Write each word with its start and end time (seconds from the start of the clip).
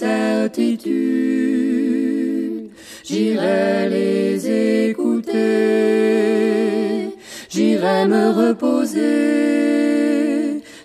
Mes 0.00 0.48
certitudes, 0.48 0.90
j'irai 3.04 3.88
les 3.88 4.90
écouter, 4.90 5.30
j'irai 7.48 8.06
me 8.06 8.30
reposer 8.30 9.02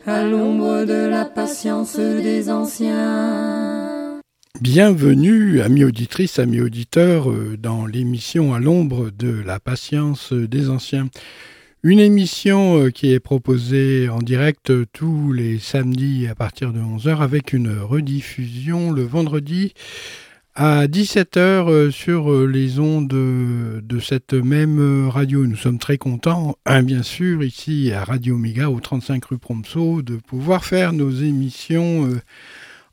à 0.06 0.23
l'ombre 0.23 0.86
de 0.86 1.08
la 1.08 1.25
patience 1.25 1.98
des 1.98 2.50
anciens. 2.50 4.22
Bienvenue, 4.62 5.59
amis 5.62 5.84
auditrices, 5.84 6.40
amis 6.40 6.62
auditeurs, 6.62 7.30
euh, 7.30 7.58
dans 7.58 7.86
l'émission 7.86 8.53
À 8.53 8.59
l'ombre 8.59 9.09
de 9.12 9.42
la 9.45 9.59
patience 9.59 10.31
des 10.31 10.70
anciens. 10.70 11.09
Une 11.88 12.00
émission 12.00 12.80
euh, 12.80 12.89
qui 12.89 13.14
est 13.14 13.19
proposée 13.19 14.09
en 14.09 14.17
direct 14.17 14.73
tous 14.91 15.31
les 15.31 15.59
samedis 15.59 16.25
à 16.28 16.33
partir 16.33 16.73
de 16.73 16.80
11h 16.80 17.19
avec 17.19 17.53
une 17.53 17.78
rediffusion 17.78 18.89
le 18.91 19.03
vendredi 19.03 19.75
à 20.56 20.88
17h 20.88 21.38
euh, 21.38 21.91
sur 21.91 22.31
euh, 22.31 22.47
les 22.47 22.80
ondes 22.80 23.08
de, 23.08 24.00
cette 24.00 24.33
même 24.33 25.09
radio. 25.09 25.45
Nous 25.45 25.58
sommes 25.58 25.78
très 25.78 26.00
contents, 26.00 26.58
hein, 26.66 26.81
bien 26.81 27.03
sûr, 27.03 27.44
ici 27.44 27.91
à 27.94 28.03
Radio 28.03 28.36
Méga 28.36 28.72
au 28.72 28.80
35 28.80 29.23
rue 29.25 29.38
Promso, 29.38 30.02
de 30.02 30.16
pouvoir 30.16 30.66
faire 30.66 30.91
nos 30.91 31.11
émissions 31.11 32.09
euh, 32.09 32.19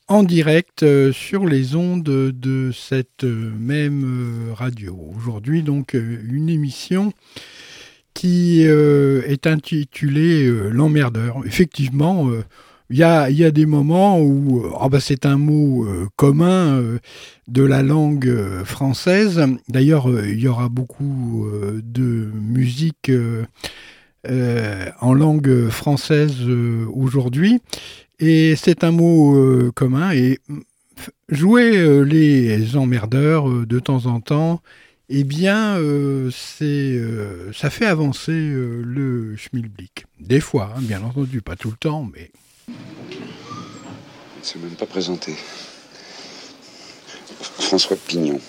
en 0.08 0.22
direct 0.24 0.82
euh, 0.82 1.10
sur 1.10 1.46
les 1.46 1.74
ondes 1.74 2.02
de 2.02 2.70
cette 2.70 3.24
euh, 3.24 3.50
même 3.58 4.04
euh, 4.04 4.52
radio. 4.52 4.98
Aujourd'hui, 5.16 5.62
donc, 5.62 5.94
euh, 5.94 6.18
une 6.30 6.50
émission 6.50 7.12
qui 8.14 8.66
euh, 8.66 9.22
est 9.26 9.46
intitulée 9.46 10.46
euh, 10.46 10.68
L'emmerdeur. 10.68 11.38
Effectivement, 11.46 12.28
euh, 12.28 12.44
il 12.90 12.98
y, 12.98 13.04
a, 13.04 13.50
des 13.50 13.64
moments 13.64 14.20
où 14.20 14.64
ah 14.78 14.90
bah, 14.90 15.00
c'est 15.00 15.24
un 15.24 15.38
mot 15.38 15.86
commun 16.16 16.98
de 17.48 17.62
la 17.62 17.82
langue 17.82 18.30
française. 18.64 19.42
D'ailleurs, 19.66 20.10
il 20.26 20.38
y 20.38 20.46
aura 20.46 20.68
beaucoup 20.68 21.48
de 21.82 22.30
musique 22.34 23.10
en 24.28 25.14
langue 25.14 25.70
française 25.70 26.36
aujourd'hui. 26.92 27.62
Et 28.20 28.56
c'est 28.56 28.84
un 28.84 28.90
mot 28.90 29.72
commun. 29.74 30.12
Et 30.12 30.38
jouer 31.30 32.04
les 32.04 32.76
emmerdeurs 32.76 33.48
de 33.48 33.78
temps 33.78 34.04
en 34.04 34.20
temps, 34.20 34.60
eh 35.14 35.24
bien, 35.24 35.76
euh, 35.76 36.30
c'est, 36.30 36.64
euh, 36.64 37.52
ça 37.52 37.68
fait 37.68 37.84
avancer 37.84 38.32
euh, 38.32 38.80
le 38.82 39.36
schmilblick. 39.36 40.06
Des 40.18 40.40
fois, 40.40 40.72
hein, 40.74 40.80
bien 40.80 41.02
entendu, 41.02 41.42
pas 41.42 41.54
tout 41.54 41.70
le 41.70 41.76
temps, 41.76 42.08
mais 42.10 42.32
Il 42.68 42.74
s'est 44.40 44.58
même 44.58 44.74
pas 44.74 44.86
présenté. 44.86 45.36
François 47.58 47.96
Pignon. 47.96 48.40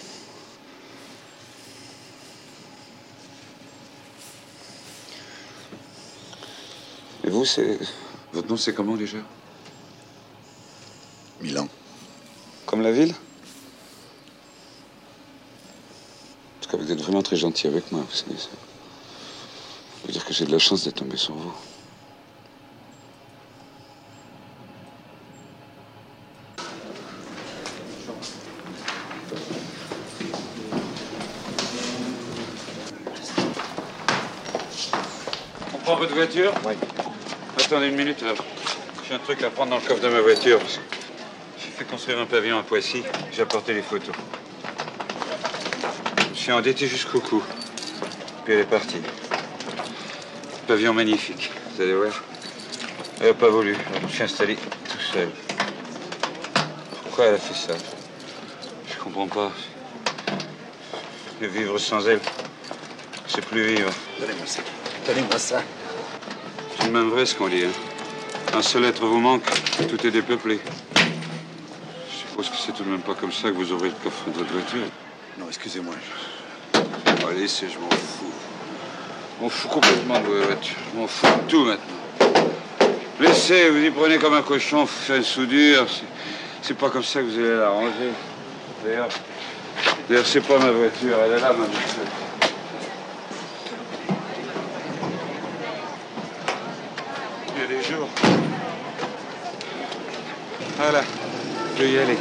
Et 7.26 7.30
vous, 7.30 7.44
c'est. 7.44 7.78
Votre 8.32 8.48
nom, 8.48 8.56
c'est 8.56 8.74
comment 8.74 8.96
déjà? 8.96 9.18
Milan. 11.42 11.68
Comme 12.66 12.82
la 12.82 12.94
ville? 12.94 13.14
Vous 16.78 16.92
êtes 16.92 17.02
vraiment 17.02 17.22
très 17.22 17.36
gentil 17.36 17.68
avec 17.68 17.92
moi. 17.92 18.02
Vous 18.02 18.16
savez, 18.16 18.36
ça 18.36 18.50
veut 20.06 20.12
dire 20.12 20.26
que 20.26 20.34
j'ai 20.34 20.46
de 20.46 20.52
la 20.52 20.58
chance 20.60 20.84
d'être 20.84 20.96
tombé 20.96 21.18
sur 21.18 21.36
vous. 21.36 21.54
On 35.74 35.78
prend 35.78 35.96
votre 35.96 36.16
voiture 36.16 36.52
Oui. 36.66 36.74
Attendez 37.58 37.88
une 37.88 37.96
minute. 37.96 38.24
J'ai 39.08 39.14
un 39.14 39.20
truc 39.20 39.44
à 39.44 39.52
prendre 39.52 39.70
dans 39.70 39.78
le 39.78 39.84
coffre 39.84 40.02
de 40.02 40.10
ma 40.10 40.22
voiture. 40.22 40.60
J'ai 41.60 41.70
fait 41.70 41.86
construire 41.86 42.20
un 42.20 42.26
pavillon 42.26 42.58
à 42.58 42.64
Poissy. 42.64 43.04
J'ai 43.32 43.44
apporté 43.44 43.74
les 43.74 43.84
photos. 43.84 44.16
Je 46.44 46.48
suis 46.48 46.52
endetté 46.52 46.88
jusqu'au 46.88 47.22
cou. 47.22 47.42
Puis 48.44 48.54
elle 48.54 48.60
est 48.60 48.66
partie. 48.66 49.00
Pavillon 50.68 50.94
magnifique. 50.94 51.50
Vous 51.72 51.82
allez 51.82 51.94
voir. 51.94 52.12
Elle 53.22 53.28
n'a 53.28 53.34
pas 53.34 53.48
voulu. 53.48 53.78
Je 54.10 54.14
suis 54.14 54.24
installé 54.24 54.58
tout 54.58 55.00
seul. 55.00 55.30
Pourquoi 57.04 57.28
elle 57.28 57.36
a 57.36 57.38
fait 57.38 57.54
ça? 57.54 57.78
Je 58.90 59.02
comprends 59.02 59.30
pas. 59.30 59.54
Mais 61.40 61.48
vivre 61.48 61.78
sans 61.78 62.06
elle, 62.10 62.20
c'est 63.26 63.46
plus 63.46 63.64
vivre. 63.76 63.90
Donnez-moi 64.20 64.46
ça. 64.46 64.64
Donnez-moi 65.08 65.40
ça. 65.40 65.62
C'est 66.78 66.90
même 66.90 67.08
vrai 67.08 67.26
ce 67.26 67.36
qu'on 67.36 67.48
dit. 67.48 67.64
Hein. 67.64 68.54
Un 68.54 68.62
seul 68.62 68.84
être 68.84 69.06
vous 69.06 69.22
manque, 69.22 69.50
tout 69.88 70.06
est 70.06 70.12
dépeuplé. 70.12 70.60
Je 70.98 72.18
suppose 72.18 72.50
que 72.50 72.58
c'est 72.58 72.74
tout 72.74 72.84
de 72.84 72.90
même 72.90 73.00
pas 73.00 73.16
comme 73.16 73.32
ça 73.32 73.44
que 73.44 73.56
vous 73.56 73.72
aurez 73.72 73.88
le 73.88 73.96
coffre 74.04 74.26
de 74.30 74.40
votre 74.40 74.52
voiture. 74.52 74.88
Non, 75.40 75.46
excusez-moi. 75.48 75.96
Laissez, 77.36 77.68
je 77.70 77.80
m'en 77.80 77.90
fous. 77.90 78.32
Je 79.38 79.44
m'en 79.44 79.50
fous 79.50 79.68
complètement 79.68 80.20
de 80.20 80.26
votre 80.26 80.46
voiture. 80.46 80.76
Je 80.94 81.00
m'en 81.00 81.08
fous 81.08 81.26
de 81.28 81.50
tout 81.50 81.66
maintenant. 81.66 82.44
Laissez, 83.20 83.70
vous 83.70 83.80
y 83.84 83.90
prenez 83.92 84.18
comme 84.18 84.34
un 84.34 84.42
cochon, 84.42 84.82
vous 84.82 84.88
faites 84.88 85.18
une 85.18 85.24
soudure. 85.24 85.86
C'est- 85.90 86.04
C'est 86.66 86.78
pas 86.78 86.90
comme 86.90 87.04
ça 87.04 87.20
que 87.20 87.26
vous 87.26 87.38
allez 87.38 87.58
la 87.58 87.68
ranger. 87.70 88.14
D'ailleurs, 88.86 89.10
d'ailleurs, 90.08 90.26
c'est 90.26 90.40
pas 90.40 90.58
ma 90.60 90.72
voiture, 90.72 91.18
elle 91.26 91.34
est 91.34 91.42
là, 91.42 91.50
ma 91.50 91.66
voiture. 91.66 92.04
Il 97.56 97.62
y 97.62 97.64
a 97.66 97.68
des 97.68 97.84
jours. 97.84 98.08
Voilà, 100.78 101.02
je 101.78 101.84
vais 101.84 101.92
y 101.92 101.98
aller. 102.00 102.18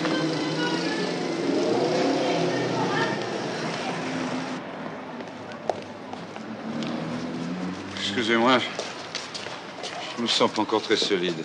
Excusez-moi, 8.22 8.56
je... 10.16 10.22
me 10.22 10.28
sens 10.28 10.48
pas 10.48 10.62
encore 10.62 10.80
très 10.80 10.94
solide. 10.94 11.44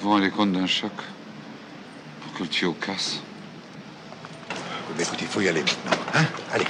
Vous 0.00 0.08
vous 0.08 0.10
rendez 0.10 0.28
compte 0.28 0.50
d'un 0.50 0.66
choc 0.66 0.90
pour 2.20 2.32
que 2.32 2.42
le 2.42 2.48
tuyau 2.48 2.72
casse? 2.72 3.20
Mais 4.96 5.04
écoutez, 5.04 5.22
il 5.22 5.28
faut 5.28 5.40
y 5.40 5.46
aller 5.46 5.60
maintenant. 5.60 6.04
Hein? 6.14 6.24
Allez. 6.52 6.64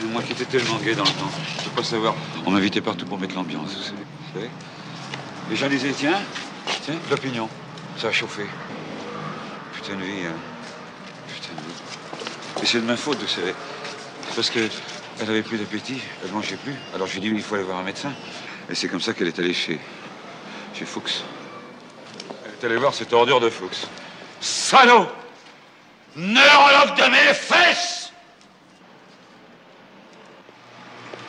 Et 0.00 0.06
Moi 0.06 0.22
qui 0.22 0.32
étais 0.32 0.46
tellement 0.46 0.78
gai 0.78 0.94
dans 0.94 1.04
le 1.04 1.10
temps, 1.10 1.30
je 1.58 1.64
peux 1.64 1.76
pas 1.76 1.84
savoir. 1.84 2.14
On 2.46 2.50
m'invitait 2.50 2.80
partout 2.80 3.04
pour 3.04 3.18
mettre 3.18 3.34
l'ambiance, 3.34 3.76
vous 3.76 3.82
savez. 3.82 3.96
Vous 3.98 4.32
savez 4.32 4.50
Les 5.50 5.56
gens 5.56 5.68
disaient, 5.68 5.92
tiens, 5.92 6.22
tiens, 6.86 6.96
l'opinion, 7.10 7.50
ça 7.98 8.08
a 8.08 8.12
chauffé. 8.12 8.46
Putain 9.74 9.94
de 9.94 10.04
vie, 10.04 10.24
hein. 10.24 10.32
Putain 11.26 11.52
de 11.52 11.60
vie. 11.60 12.62
Et 12.62 12.66
c'est 12.66 12.80
de 12.80 12.86
ma 12.86 12.96
faute, 12.96 13.20
vous 13.20 13.28
savez. 13.28 13.52
Parce 14.34 14.48
que 14.48 14.60
elle 15.20 15.30
avait 15.30 15.42
plus 15.42 15.58
d'appétit, 15.58 16.00
elle 16.24 16.32
mangeait 16.32 16.56
plus. 16.56 16.74
Alors 16.94 17.06
j'ai 17.06 17.20
dit, 17.20 17.28
il 17.28 17.42
faut 17.42 17.54
aller 17.54 17.64
voir 17.64 17.78
un 17.78 17.82
médecin. 17.82 18.12
Et 18.70 18.74
c'est 18.74 18.88
comme 18.88 19.00
ça 19.00 19.12
qu'elle 19.14 19.28
est 19.28 19.38
allée 19.38 19.54
chez. 19.54 19.80
chez 20.74 20.84
Fuchs. 20.84 21.22
Elle 22.44 22.52
est 22.60 22.64
allée 22.66 22.76
voir 22.76 22.94
cette 22.94 23.12
ordure 23.12 23.40
de 23.40 23.50
Fuchs. 23.50 23.86
Salaud 24.40 25.06
Neurologue 26.16 26.96
de 26.96 27.10
mes 27.10 27.34
fesses 27.34 28.12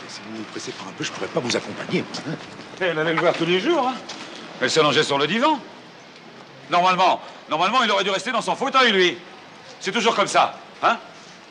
Si 0.07 0.19
vous 0.29 0.37
vous 0.37 0.43
pressez 0.43 0.71
par 0.71 0.87
un 0.87 0.91
peu, 0.91 1.03
je 1.03 1.11
pourrais 1.11 1.27
pas 1.27 1.39
vous 1.39 1.55
accompagner. 1.55 2.03
hein. 2.27 2.31
Elle 2.79 2.97
allait 2.97 3.13
le 3.13 3.19
voir 3.19 3.33
tous 3.33 3.45
les 3.45 3.59
jours, 3.59 3.87
hein 3.87 3.95
Elle 4.61 4.71
s'allongeait 4.71 5.03
sur 5.03 5.17
le 5.17 5.27
divan. 5.27 5.59
Normalement, 6.71 7.21
normalement, 7.49 7.83
il 7.83 7.91
aurait 7.91 8.03
dû 8.03 8.09
rester 8.09 8.31
dans 8.31 8.41
son 8.41 8.55
fauteuil, 8.55 8.91
lui. 8.91 9.17
C'est 9.79 9.91
toujours 9.91 10.15
comme 10.15 10.27
ça, 10.27 10.59
hein 10.83 10.97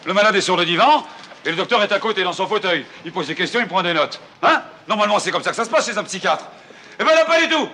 Le 0.05 0.13
malade 0.15 0.35
est 0.37 0.41
sur 0.41 0.57
le 0.57 0.65
divan, 0.65 1.05
et 1.45 1.51
le 1.51 1.57
docteur 1.57 1.83
est 1.83 1.93
à 1.93 1.99
côté 1.99 2.23
dans 2.25 2.33
son 2.33 2.47
fauteuil. 2.47 2.85
Il 3.05 3.13
pose 3.13 3.27
des 3.27 3.35
questions, 3.35 3.61
il 3.61 3.67
prend 3.67 3.83
des 3.83 3.95
notes. 3.95 4.21
Hein 4.43 4.63
Normalement, 4.87 5.19
c'est 5.19 5.31
comme 5.31 5.43
ça 5.43 5.51
que 5.51 5.57
ça 5.57 5.65
se 5.65 5.71
passe 5.71 5.87
chez 5.87 5.97
un 5.97 6.05
psychiatre. 6.05 6.47
Eh 7.01 7.05
ben 7.05 7.15
là, 7.15 7.25
pas 7.25 7.41
du 7.41 7.49
tout 7.49 7.69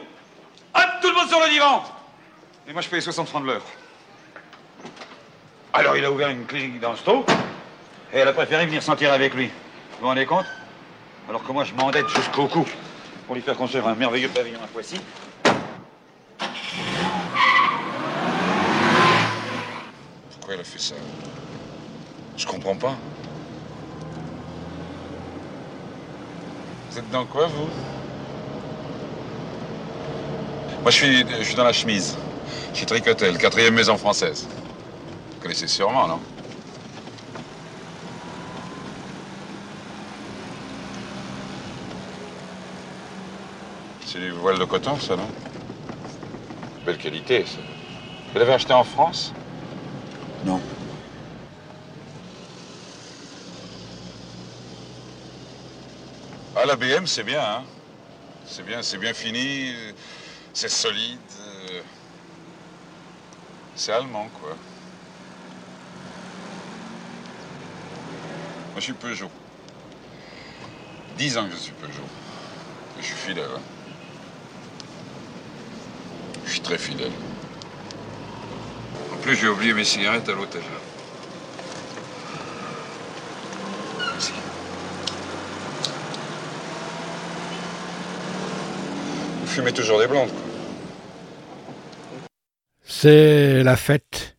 Hop, 0.75 0.85
tout 1.01 1.09
le 1.09 1.15
monde 1.15 1.29
sur 1.29 1.41
le 1.41 1.49
divan 1.49 1.83
Et 2.69 2.73
moi, 2.73 2.83
je 2.83 2.89
paye 2.89 3.01
60 3.01 3.29
francs 3.29 3.43
de 3.43 3.49
l'heure. 3.49 3.63
Alors, 5.73 5.97
il 5.97 6.05
a 6.05 6.11
ouvert 6.11 6.29
une 6.29 6.47
clinique 6.47 6.81
dans 6.81 6.91
le 6.93 6.97
sto, 6.97 7.25
et 8.13 8.19
elle 8.19 8.29
a 8.29 8.33
préféré 8.33 8.67
venir 8.67 8.83
s'en 8.83 8.97
tirer 8.97 9.13
avec 9.13 9.35
lui. 9.35 9.47
Vous 9.47 10.01
vous 10.03 10.07
rendez 10.07 10.27
compte? 10.27 10.47
Alors 11.29 11.43
que 11.43 11.53
moi, 11.53 11.65
je 11.65 11.73
m'endette 11.75 12.09
jusqu'au 12.09 12.47
cou 12.47 12.67
pour 13.27 13.35
lui 13.35 13.43
faire 13.43 13.57
construire 13.57 13.89
un 13.89 13.95
merveilleux 13.95 14.29
pavillon 14.29 14.59
à 14.63 14.67
Poissy. 14.67 15.01
Pourquoi 20.31 20.55
elle 20.55 20.61
a 20.61 20.65
fait 20.65 20.79
ça? 20.79 20.95
Je 22.37 22.47
comprends 22.47 22.77
pas. 22.77 22.97
Vous 26.95 27.01
êtes 27.01 27.11
dans 27.11 27.27
quoi, 27.27 27.49
vous? 27.49 27.67
Moi, 30.83 30.93
je 30.93 30.97
suis, 30.97 31.27
je 31.27 31.43
suis 31.43 31.57
dans 31.57 31.65
la 31.65 31.73
chemise. 31.73 32.17
Chez 32.73 32.87
Tricotel, 32.87 33.37
quatrième 33.37 33.75
maison 33.75 33.97
française. 33.97 34.47
Vous 34.47 35.43
connaissez 35.43 35.67
sûrement, 35.67 36.07
non? 36.07 36.21
C'est 44.07 44.21
du 44.21 44.31
voile 44.31 44.61
de 44.61 44.65
coton, 44.65 44.97
ça, 44.97 45.17
non? 45.17 45.29
Belle 46.87 46.99
qualité, 46.99 47.45
ça. 47.45 47.59
Vous 48.33 48.39
l'avez 48.39 48.53
acheté 48.53 48.73
en 48.73 48.85
France? 48.85 49.33
Non. 50.45 50.61
Ah, 56.65 56.67
la 56.67 56.77
BM, 56.77 57.07
c'est 57.07 57.25
bien, 57.25 57.43
hein 57.43 57.63
C'est 58.47 58.65
bien, 58.65 58.81
c'est 58.81 58.97
bien 58.97 59.13
fini, 59.13 59.71
c'est 60.55 60.71
solide. 60.71 61.19
euh, 61.39 61.83
C'est 63.77 63.93
allemand, 63.93 64.31
quoi. 64.41 64.57
Moi, 68.71 68.77
je 68.77 68.81
suis 68.81 68.95
Peugeot. 68.95 69.31
Dix 71.19 71.37
ans 71.37 71.45
que 71.45 71.53
je 71.53 71.59
suis 71.59 71.73
Peugeot. 71.73 72.09
Je 72.99 73.05
suis 73.05 73.15
fidèle. 73.15 73.45
hein. 73.55 73.61
Je 76.47 76.51
suis 76.51 76.61
très 76.63 76.79
fidèle. 76.79 77.13
En 79.13 79.17
plus, 79.19 79.37
j'ai 79.37 79.49
oublié 79.49 79.75
mes 79.75 79.85
cigarettes 79.85 80.31
à 80.31 80.33
l'hôtel. 80.33 80.63
Fumez 89.55 89.73
toujours 89.73 90.01
des 90.01 90.09
quoi. 90.09 90.27
C'est 92.85 93.63
la 93.63 93.77
fête. 93.77 94.34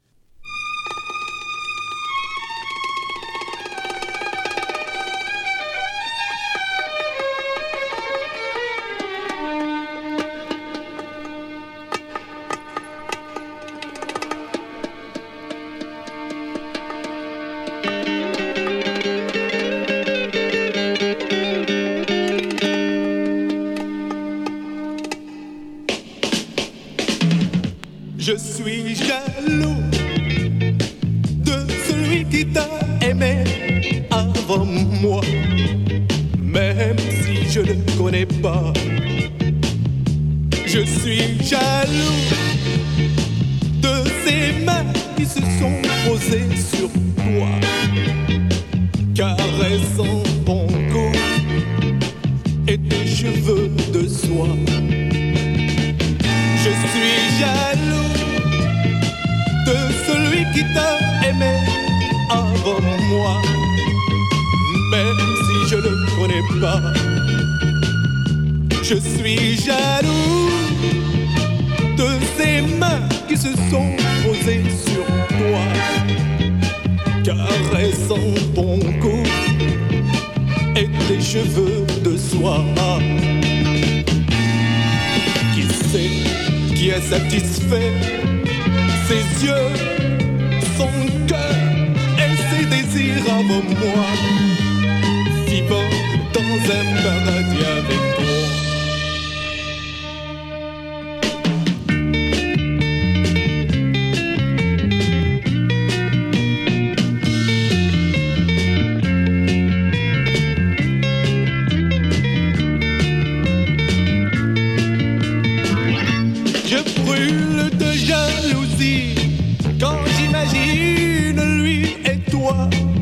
Et 122.63 122.94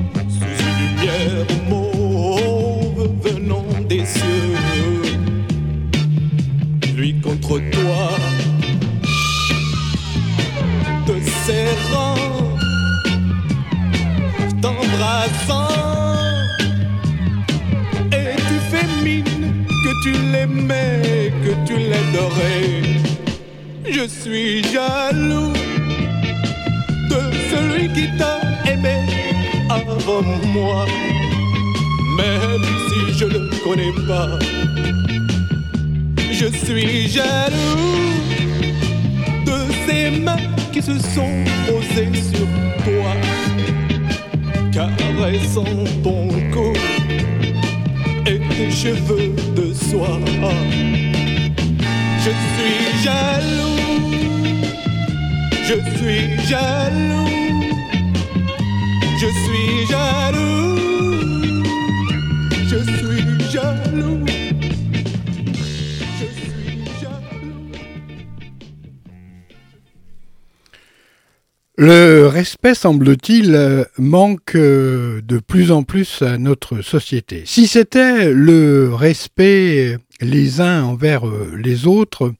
semble-t-il, 72.83 73.55
euh, 73.55 73.85
manque 73.97 74.55
euh, 74.55 75.21
de 75.21 75.39
plus 75.39 75.71
en 75.71 75.83
plus 75.83 76.21
à 76.21 76.37
notre 76.37 76.81
société. 76.81 77.43
Si 77.45 77.65
c'était 77.67 78.33
le 78.33 78.93
respect 78.93 79.97
les 80.19 80.59
uns 80.59 80.83
envers 80.83 81.25
euh, 81.25 81.53
les 81.55 81.87
autres, 81.87 82.33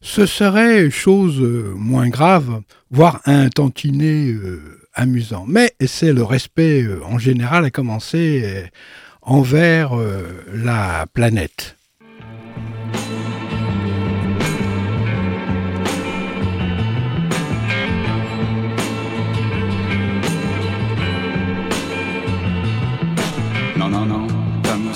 ce 0.00 0.24
serait 0.24 0.88
chose 0.88 1.42
moins 1.76 2.08
grave, 2.08 2.62
voire 2.90 3.20
un 3.26 3.50
tantinet 3.50 4.34
amusant. 4.94 5.44
Mais 5.46 5.74
c'est 5.84 6.14
le 6.14 6.22
respect 6.22 6.86
en 7.04 7.18
général 7.18 7.66
à 7.66 7.70
commencer 7.70 8.70
envers 9.20 9.92
la 10.54 11.06
planète. 11.12 11.75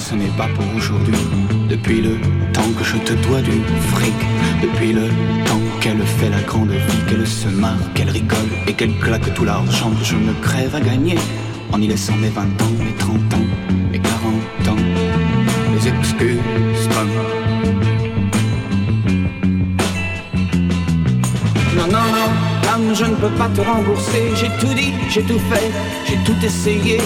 Ce 0.00 0.14
n'est 0.14 0.34
pas 0.36 0.48
pour 0.54 0.64
aujourd'hui. 0.74 1.14
Depuis 1.68 2.00
le 2.00 2.16
temps 2.52 2.70
que 2.78 2.84
je 2.84 2.96
te 2.96 3.12
dois 3.26 3.42
du 3.42 3.52
fric, 3.92 4.14
depuis 4.62 4.92
le 4.92 5.08
temps 5.46 5.60
qu'elle 5.80 6.02
fait 6.18 6.30
la 6.30 6.40
grande 6.40 6.70
vie, 6.70 7.02
qu'elle 7.08 7.26
se 7.26 7.48
marre, 7.48 7.92
qu'elle 7.94 8.10
rigole 8.10 8.50
et 8.66 8.72
qu'elle 8.72 8.96
claque 8.98 9.32
tout 9.34 9.44
l'argent 9.44 9.90
que 9.90 10.04
je 10.04 10.16
me 10.16 10.32
crève 10.42 10.74
à 10.74 10.80
gagner 10.80 11.16
en 11.72 11.80
y 11.80 11.86
laissant 11.86 12.16
mes 12.16 12.28
20 12.30 12.42
ans, 12.42 12.74
mes 12.78 12.94
30 12.94 13.34
ans, 13.34 13.46
mes 13.92 13.98
40 13.98 14.68
ans, 14.68 14.82
les 15.74 15.88
excuses 15.88 16.88
comme. 16.94 17.49
Je 22.94 23.04
ne 23.04 23.14
peux 23.14 23.34
pas 23.40 23.48
te 23.54 23.60
rembourser. 23.60 24.32
J'ai 24.34 24.50
tout 24.60 24.74
dit, 24.74 24.92
j'ai 25.08 25.22
tout 25.22 25.38
fait, 25.50 25.70
j'ai 26.06 26.16
tout 26.24 26.36
essayé. 26.42 26.98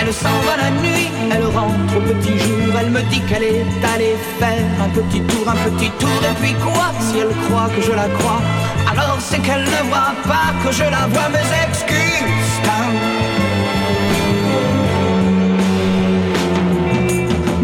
Elle 0.00 0.12
s'en 0.12 0.36
va 0.46 0.56
la 0.64 0.70
nuit, 0.82 1.08
elle 1.32 1.44
rentre 1.44 1.96
au 1.96 2.00
petit 2.00 2.38
jour. 2.38 2.72
Elle 2.80 2.90
me 2.90 3.02
dit 3.10 3.20
qu'elle 3.28 3.42
est 3.42 3.66
allée 3.94 4.16
faire 4.38 4.64
un 4.84 4.88
petit 4.88 5.20
tour, 5.22 5.48
un 5.48 5.70
petit 5.70 5.90
tour. 5.98 6.20
Et 6.30 6.34
puis 6.40 6.54
quoi 6.54 6.92
Si 7.00 7.18
elle 7.18 7.34
croit 7.46 7.68
que 7.74 7.82
je 7.82 7.92
la 7.92 8.08
crois, 8.18 8.40
alors 8.90 9.18
c'est 9.20 9.40
qu'elle 9.40 9.64
ne 9.64 9.82
voit 9.88 10.14
pas 10.24 10.48
que 10.62 10.72
je 10.72 10.84
la 10.84 11.06
vois. 11.12 11.28
Mes 11.34 11.48
excuses. 11.66 12.20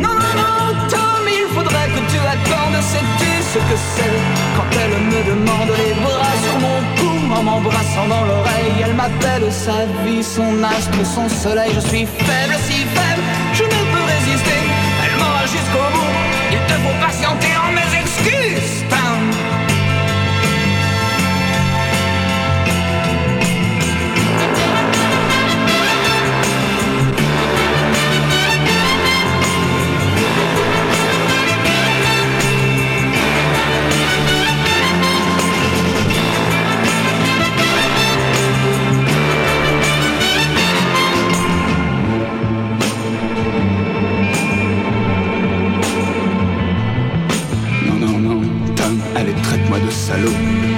Non, 0.02 0.14
non, 0.20 0.32
non, 0.40 0.58
Tom, 0.92 1.22
il 1.26 1.46
faudrait 1.54 1.88
que 1.94 2.02
tu 2.12 2.18
accordes, 2.34 2.80
sais-tu 2.92 3.30
ce 3.52 3.58
que 3.58 3.76
c'est 3.94 4.18
quand 4.56 4.70
elle 4.82 4.96
me 5.12 5.20
demande 5.30 5.70
les 5.78 5.94
bras 5.94 6.35
en 7.36 7.42
m'embrassant 7.42 8.08
dans 8.08 8.24
l'oreille. 8.24 8.76
Elle 8.84 8.94
m'appelle 8.94 9.50
sa 9.50 9.84
vie, 10.04 10.22
son 10.22 10.62
astre, 10.62 11.04
son 11.04 11.28
soleil. 11.28 11.70
Je 11.74 11.80
suis 11.80 12.06
faible, 12.06 12.54
si 12.66 12.78
faible, 12.96 13.22
je 13.52 13.64
ne 13.64 13.80
peux 13.92 14.04
résister. 14.14 14.60
Elle 15.04 15.16
m'aura 15.18 15.42
jusqu'au 15.42 15.86
bout. 15.94 16.14
Il 16.52 16.58
te 16.68 16.74
faut 16.82 16.96
patienter 17.06 17.52
en 17.64 17.72
mes 17.72 17.90
excuses. 18.02 18.95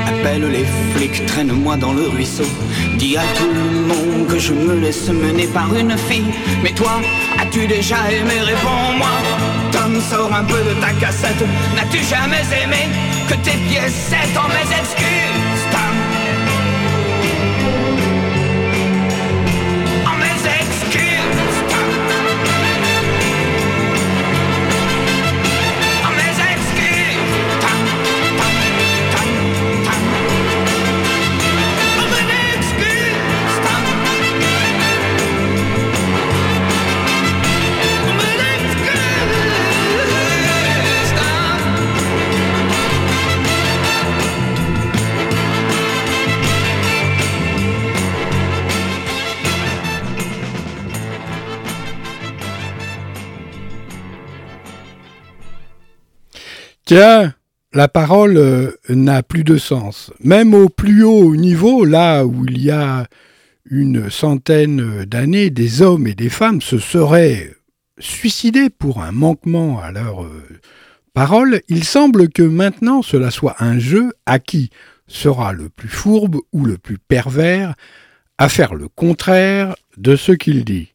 Appelle 0.06 0.50
les 0.50 0.64
flics, 0.94 1.26
traîne-moi 1.26 1.76
dans 1.76 1.92
le 1.92 2.08
ruisseau. 2.08 2.44
Dis 2.96 3.16
à 3.16 3.22
tout 3.36 3.50
le 3.52 3.80
monde 3.86 4.26
que 4.28 4.38
je 4.38 4.52
me 4.52 4.74
laisse 4.80 5.08
mener 5.08 5.46
par 5.46 5.74
une 5.74 5.96
fille. 5.96 6.32
Mais 6.62 6.72
toi, 6.72 7.00
as-tu 7.38 7.66
déjà 7.66 7.96
aimé? 8.10 8.40
Réponds-moi. 8.40 9.08
Tom, 9.70 10.00
sors 10.10 10.32
un 10.32 10.44
peu 10.44 10.58
de 10.64 10.80
ta 10.80 10.92
cassette. 11.00 11.44
N'as-tu 11.76 11.98
jamais 12.04 12.44
aimé 12.62 12.88
que 13.28 13.34
tes 13.34 13.58
pièces 13.68 14.12
en 14.36 14.48
mes 14.48 14.76
excuses? 14.80 15.47
Tiens, 56.88 57.34
la 57.74 57.86
parole 57.86 58.38
euh, 58.38 58.70
n'a 58.88 59.22
plus 59.22 59.44
de 59.44 59.58
sens. 59.58 60.10
Même 60.24 60.54
au 60.54 60.70
plus 60.70 61.02
haut 61.02 61.36
niveau, 61.36 61.84
là 61.84 62.24
où 62.24 62.46
il 62.46 62.62
y 62.62 62.70
a 62.70 63.06
une 63.70 64.08
centaine 64.08 65.04
d'années, 65.04 65.50
des 65.50 65.82
hommes 65.82 66.06
et 66.06 66.14
des 66.14 66.30
femmes 66.30 66.62
se 66.62 66.78
seraient 66.78 67.52
suicidés 67.98 68.70
pour 68.70 69.02
un 69.02 69.12
manquement 69.12 69.78
à 69.78 69.92
leur 69.92 70.24
euh, 70.24 70.42
parole, 71.12 71.60
il 71.68 71.84
semble 71.84 72.30
que 72.30 72.42
maintenant 72.42 73.02
cela 73.02 73.30
soit 73.30 73.56
un 73.62 73.78
jeu 73.78 74.10
à 74.24 74.38
qui 74.38 74.70
sera 75.06 75.52
le 75.52 75.68
plus 75.68 75.90
fourbe 75.90 76.36
ou 76.54 76.64
le 76.64 76.78
plus 76.78 76.96
pervers 76.96 77.74
à 78.38 78.48
faire 78.48 78.74
le 78.74 78.88
contraire 78.88 79.76
de 79.98 80.16
ce 80.16 80.32
qu'il 80.32 80.64
dit. 80.64 80.94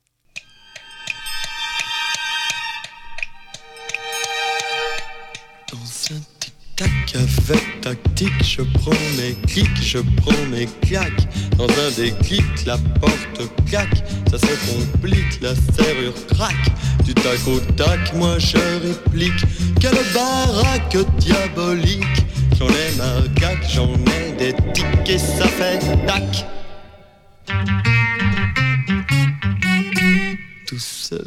Tac 6.76 6.90
avec 7.16 7.82
tactique, 7.82 8.44
je 8.44 8.62
prends 8.62 8.92
mes 9.18 9.36
clics, 9.48 9.82
je 9.82 10.00
prends 10.18 10.46
mes 10.52 10.68
claques. 10.82 11.28
Dans 11.58 11.66
un 11.66 11.92
déclic, 11.96 12.44
la 12.66 12.78
porte 13.00 13.42
claque, 13.68 14.04
ça 14.30 14.38
se 14.38 14.72
complique, 14.72 15.42
la 15.42 15.54
serrure 15.56 16.14
craque. 16.28 16.72
Du 17.04 17.14
tac 17.14 17.40
au 17.48 17.60
tac, 17.76 18.14
moi 18.16 18.38
je 18.40 18.58
réplique. 18.58 19.46
Quelle 19.80 20.00
baraque 20.14 20.98
diabolique! 21.18 22.04
J'en 22.58 22.70
ai 22.70 22.96
ma 22.98 23.28
cac, 23.40 23.58
j'en 23.70 23.94
ai 23.94 24.32
des 24.38 24.54
tics 24.74 25.10
et 25.10 25.18
ça 25.18 25.48
fait 25.48 25.80
tac. 26.06 26.46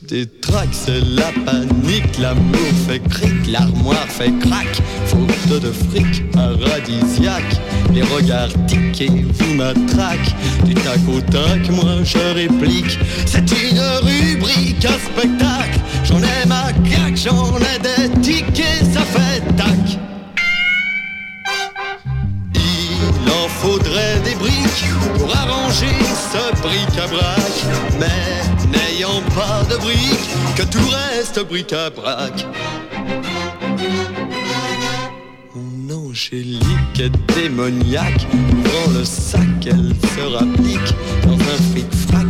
Des 0.09 0.27
tracks, 0.27 0.69
c'est 0.73 1.01
la 1.01 1.31
panique, 1.45 2.19
l'amour 2.19 2.59
fait 2.89 2.99
cric, 3.09 3.47
l'armoire 3.49 4.07
fait 4.09 4.33
crac, 4.41 4.67
faute 5.07 5.61
de 5.61 5.71
fric, 5.71 6.31
paradisiaque, 6.33 7.61
les 7.95 8.03
regards 8.03 8.49
tiqués 8.67 9.25
vous 9.33 9.55
matraquent, 9.55 10.35
du 10.65 10.75
tac 10.75 10.99
au 11.09 11.21
tac, 11.21 11.69
moi 11.71 12.03
je 12.03 12.19
réplique, 12.35 12.99
c'est 13.27 13.49
une 13.53 13.81
rubrique, 14.03 14.85
un 14.85 14.99
spectacle, 14.99 15.79
j'en 16.05 16.19
ai 16.19 16.47
ma 16.49 16.73
claque, 16.89 17.17
j'en 17.17 17.57
ai 17.59 17.79
des 17.79 18.21
tickets, 18.21 18.85
ça 18.93 19.03
fait 19.03 19.41
tac. 19.57 19.99
pour 25.19 25.35
arranger 25.35 25.87
ce 26.33 26.63
bric-à-brac. 26.63 27.53
Mais 27.99 28.77
n'ayant 28.77 29.23
pas 29.35 29.63
de 29.71 29.77
briques, 29.79 30.31
que 30.57 30.63
tout 30.63 30.89
reste 30.89 31.41
bric-à-brac. 31.47 32.47
Mon 35.55 36.09
angélique 36.09 37.01
est 37.01 37.35
démoniaque, 37.35 38.27
ouvrant 38.33 38.99
le 38.99 39.05
sac, 39.05 39.41
elle 39.67 39.95
se 40.15 40.21
rapplique 40.21 40.95
dans 41.25 41.35
un 41.35 41.73
fric-frac 41.73 42.26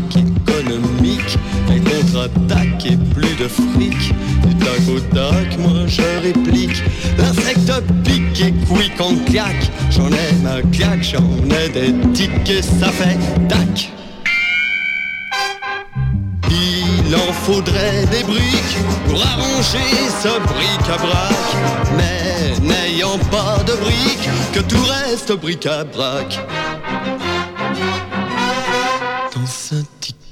économique. 0.67 1.39
Elle 1.71 1.83
contre-attaque 1.83 2.87
et 2.87 2.97
plus 3.15 3.35
de 3.37 3.49
fric. 3.49 4.15
Du 4.47 4.55
tac 4.57 4.89
au 4.89 5.01
tac, 5.15 5.59
moi 5.59 5.87
je 5.87 6.03
réplique. 6.23 6.83
L'insecte 7.19 7.73
pique 8.05 8.41
et 8.41 8.53
quick 8.67 9.01
en 9.01 9.17
claque. 9.25 9.71
J'en 9.91 10.09
ai 10.09 10.33
ma 10.43 10.63
claque, 10.77 11.03
j'en 11.03 11.57
ai 11.57 11.69
des 11.69 11.95
tics 12.13 12.51
et 12.51 12.63
ça 12.63 12.89
fait 12.89 13.19
tac. 13.49 13.93
Il 16.51 17.15
en 17.15 17.33
faudrait 17.33 18.07
des 18.11 18.25
briques 18.25 18.77
pour 19.09 19.21
arranger 19.23 19.93
ce 20.23 20.29
bric-à-brac. 20.29 21.35
Mais 21.97 22.59
n'ayant 22.61 23.19
pas 23.31 23.59
de 23.65 23.73
briques, 23.75 24.29
que 24.53 24.61
tout 24.61 24.85
reste 24.85 25.33
bric-à-brac. 25.33 26.41
Dans 29.35 29.47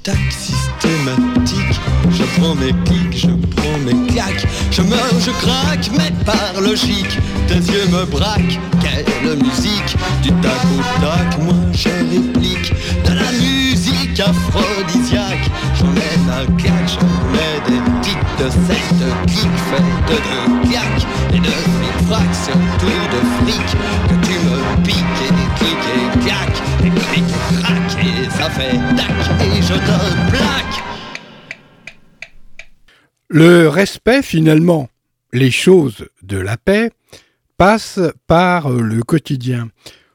tic-tac 0.04 0.32
systématique, 0.32 1.80
je 2.10 2.24
prends 2.38 2.54
mes 2.54 2.72
pics, 2.72 3.16
je 3.16 3.28
prends 3.56 3.78
mes 3.84 4.12
claques. 4.12 4.46
Je 4.70 4.82
meurs, 4.82 5.20
je 5.20 5.30
craque, 5.30 5.90
mais 5.96 6.10
par 6.24 6.60
logique, 6.60 7.18
tes 7.48 7.54
yeux 7.54 7.86
me 7.90 8.04
braquent. 8.04 8.58
Quelle 8.80 9.36
musique, 9.36 9.96
du 10.22 10.30
tac 10.42 10.64
au 10.76 11.00
tac, 11.00 11.38
moi 11.42 11.54
je 11.72 11.88
réplique. 11.88 12.72
De 13.04 13.12
la 13.12 13.32
musique 13.32 14.20
aphrodisiaque, 14.20 15.50
j'en 15.76 15.92
ai 15.94 16.18
ma 16.26 16.44
claque, 16.60 16.88
j'en 16.88 17.34
ai 17.34 17.70
des 17.70 17.80
tics 18.02 18.18
de 18.38 18.50
cette 18.50 19.26
clics 19.26 19.60
faites 19.70 20.04
de 20.08 20.68
claques 20.68 21.06
et 21.32 21.38
de 21.38 21.54
fric-frac, 21.74 22.34
surtout 22.44 23.00
de 23.12 23.20
fric. 23.40 23.68
Que 24.08 24.26
tu 24.26 24.32
me 24.32 24.82
piques 24.82 25.22
et 25.24 25.58
cliques 25.58 25.88
et 25.96 26.26
claques, 26.26 26.62
et 26.84 26.88
et 26.88 27.63
Le 33.28 33.68
respect, 33.68 34.22
finalement, 34.22 34.88
les 35.32 35.50
choses 35.50 36.06
de 36.22 36.38
la 36.38 36.56
paix, 36.56 36.90
passent 37.56 38.00
par 38.26 38.70
le 38.70 39.02
quotidien. 39.02 39.68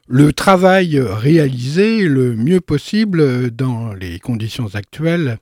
Le 0.06 0.32
travail 0.32 1.00
réalisé 1.00 2.02
le 2.08 2.34
mieux 2.36 2.60
possible 2.60 3.50
dans 3.50 3.92
les 3.92 4.18
conditions 4.18 4.74
actuelles, 4.74 5.38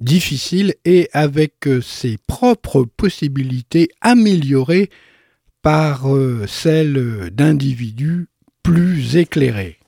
difficiles 0.00 0.74
et 0.84 1.08
avec 1.12 1.68
ses 1.82 2.18
propres 2.26 2.84
possibilités 2.84 3.88
améliorées 4.00 4.90
par 5.62 6.14
euh, 6.14 6.46
celles 6.46 7.30
d'individus 7.32 8.28
plus 8.62 9.16
éclairés. 9.16 9.78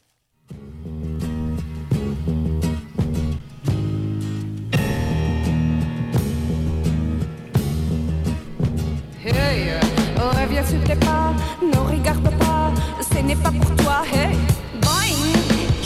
N'est 13.26 13.36
pas 13.36 13.50
pour 13.50 13.74
toi. 13.76 14.02
Hey, 14.12 14.36
boing, 14.80 15.18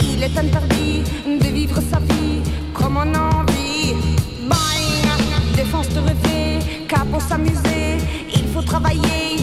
il 0.03 0.21
est 0.23 0.37
interdit 0.37 1.03
de 1.25 1.47
vivre 1.47 1.81
sa 1.81 1.99
vie 1.99 2.41
comme 2.73 2.97
on 2.97 3.13
a 3.15 3.23
envie. 3.39 3.95
Boing, 4.47 5.55
défense 5.55 5.89
de 5.89 5.99
rêver, 5.99 6.59
car 6.87 7.03
pour 7.05 7.21
s'amuser, 7.21 7.97
il 8.35 8.47
faut 8.53 8.61
travailler. 8.61 9.37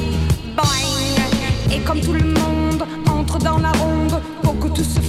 Boing, 0.56 1.74
et 1.74 1.80
comme 1.80 2.00
tout 2.00 2.12
le 2.12 2.24
monde 2.24 2.84
entre 3.10 3.38
dans 3.38 3.58
la 3.58 3.72
ronde 3.72 4.20
pour 4.42 4.58
que 4.60 4.68
tout 4.68 4.84
se 4.84 5.00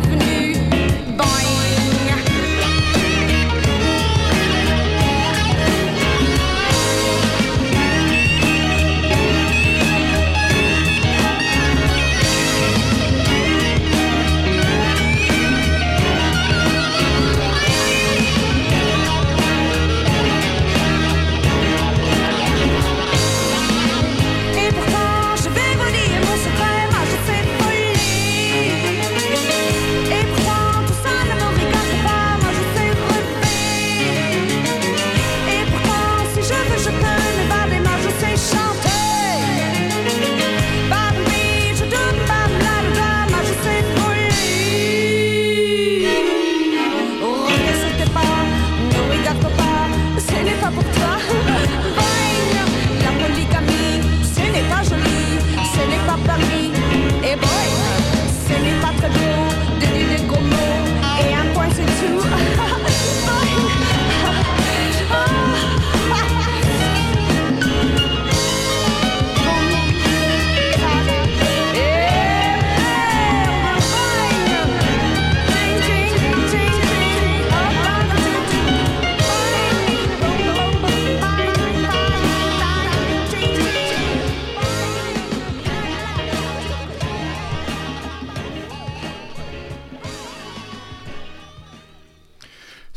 nue 0.00 0.16
dans 0.16 0.16
les 0.16 0.51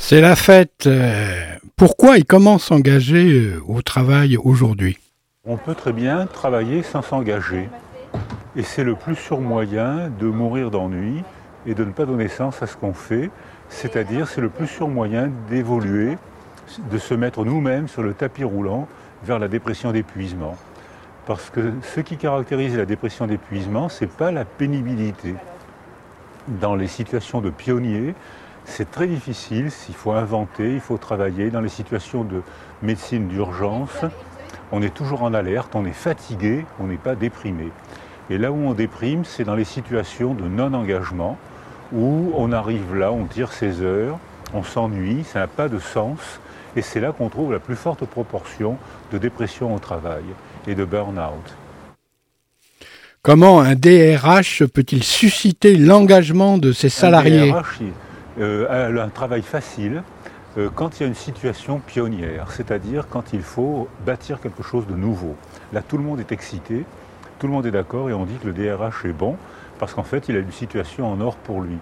C'est 0.07 0.21
la 0.21 0.35
fête. 0.35 0.85
euh, 0.85 1.33
Pourquoi 1.75 2.19
et 2.19 2.21
comment 2.21 2.59
s'engager 2.59 3.25
euh, 3.25 3.59
au 3.67 3.81
travail 3.81 4.37
aujourd'hui? 4.37 4.99
On 5.47 5.57
peut 5.57 5.73
très 5.73 5.93
bien 5.93 6.27
travailler 6.27 6.83
sans 6.83 7.01
s'engager. 7.01 7.67
Et 8.55 8.61
c'est 8.61 8.83
le 8.83 8.93
plus 8.93 9.15
sûr 9.15 9.41
moyen 9.41 10.11
de 10.19 10.27
mourir 10.27 10.69
d'ennui 10.69 11.23
et 11.65 11.73
de 11.73 11.83
ne 11.83 11.89
pas 11.89 12.05
donner 12.05 12.27
sens 12.27 12.61
à 12.61 12.67
ce 12.67 12.77
qu'on 12.77 12.93
fait. 12.93 13.31
C'est-à-dire, 13.69 14.27
c'est 14.27 14.41
le 14.41 14.49
plus 14.49 14.67
sûr 14.67 14.87
moyen 14.87 15.31
d'évoluer, 15.49 16.19
de 16.91 16.99
se 16.99 17.15
mettre 17.15 17.43
nous-mêmes 17.43 17.87
sur 17.87 18.03
le 18.03 18.13
tapis 18.13 18.43
roulant 18.43 18.87
vers 19.23 19.39
la 19.39 19.47
dépression 19.47 19.91
d'épuisement. 19.91 20.55
Parce 21.25 21.49
que 21.49 21.73
ce 21.95 22.01
qui 22.01 22.17
caractérise 22.17 22.77
la 22.77 22.85
dépression 22.85 23.25
d'épuisement, 23.25 23.89
ce 23.89 24.05
n'est 24.05 24.11
pas 24.11 24.31
la 24.31 24.45
pénibilité. 24.45 25.33
Dans 26.61 26.75
les 26.75 26.85
situations 26.85 27.41
de 27.41 27.49
pionniers, 27.49 28.13
c'est 28.65 28.91
très 28.91 29.07
difficile, 29.07 29.69
il 29.89 29.95
faut 29.95 30.11
inventer, 30.11 30.73
il 30.73 30.79
faut 30.79 30.97
travailler. 30.97 31.49
Dans 31.49 31.61
les 31.61 31.69
situations 31.69 32.23
de 32.23 32.41
médecine 32.81 33.27
d'urgence, 33.27 34.03
on 34.71 34.81
est 34.81 34.93
toujours 34.93 35.23
en 35.23 35.33
alerte, 35.33 35.75
on 35.75 35.85
est 35.85 35.93
fatigué, 35.93 36.65
on 36.79 36.87
n'est 36.87 36.97
pas 36.97 37.15
déprimé. 37.15 37.71
Et 38.29 38.37
là 38.37 38.51
où 38.51 38.55
on 38.55 38.73
déprime, 38.73 39.23
c'est 39.23 39.43
dans 39.43 39.55
les 39.55 39.65
situations 39.65 40.33
de 40.33 40.43
non-engagement, 40.43 41.37
où 41.93 42.31
on 42.35 42.51
arrive 42.51 42.95
là, 42.95 43.11
on 43.11 43.25
tire 43.25 43.51
ses 43.51 43.81
heures, 43.81 44.17
on 44.53 44.63
s'ennuie, 44.63 45.23
ça 45.23 45.39
n'a 45.39 45.47
pas 45.47 45.69
de 45.69 45.79
sens, 45.79 46.19
et 46.75 46.81
c'est 46.81 46.99
là 46.99 47.11
qu'on 47.11 47.29
trouve 47.29 47.51
la 47.53 47.59
plus 47.59 47.75
forte 47.75 48.05
proportion 48.05 48.77
de 49.11 49.17
dépression 49.17 49.73
au 49.73 49.79
travail 49.79 50.23
et 50.67 50.75
de 50.75 50.83
burn-out. 50.83 51.55
Comment 53.21 53.59
un 53.59 53.75
DRH 53.75 54.65
peut-il 54.65 55.03
susciter 55.03 55.77
l'engagement 55.77 56.57
de 56.57 56.71
ses 56.71 56.89
salariés? 56.89 57.51
Un 57.51 57.61
DRH 57.61 57.81
euh, 58.39 59.03
un 59.03 59.09
travail 59.09 59.41
facile 59.41 60.03
euh, 60.57 60.69
quand 60.73 60.99
il 60.99 61.03
y 61.03 61.05
a 61.05 61.07
une 61.07 61.15
situation 61.15 61.79
pionnière, 61.79 62.51
c'est-à-dire 62.51 63.07
quand 63.09 63.33
il 63.33 63.41
faut 63.41 63.89
bâtir 64.05 64.39
quelque 64.39 64.63
chose 64.63 64.87
de 64.87 64.95
nouveau. 64.95 65.35
Là, 65.73 65.81
tout 65.81 65.97
le 65.97 66.03
monde 66.03 66.19
est 66.19 66.31
excité, 66.31 66.85
tout 67.39 67.47
le 67.47 67.53
monde 67.53 67.65
est 67.65 67.71
d'accord 67.71 68.09
et 68.09 68.13
on 68.13 68.25
dit 68.25 68.35
que 68.35 68.47
le 68.47 68.53
DRH 68.53 69.05
est 69.05 69.13
bon 69.13 69.35
parce 69.79 69.93
qu'en 69.93 70.03
fait, 70.03 70.29
il 70.29 70.35
a 70.37 70.39
une 70.39 70.51
situation 70.51 71.11
en 71.11 71.19
or 71.19 71.35
pour 71.35 71.61
lui. 71.61 71.77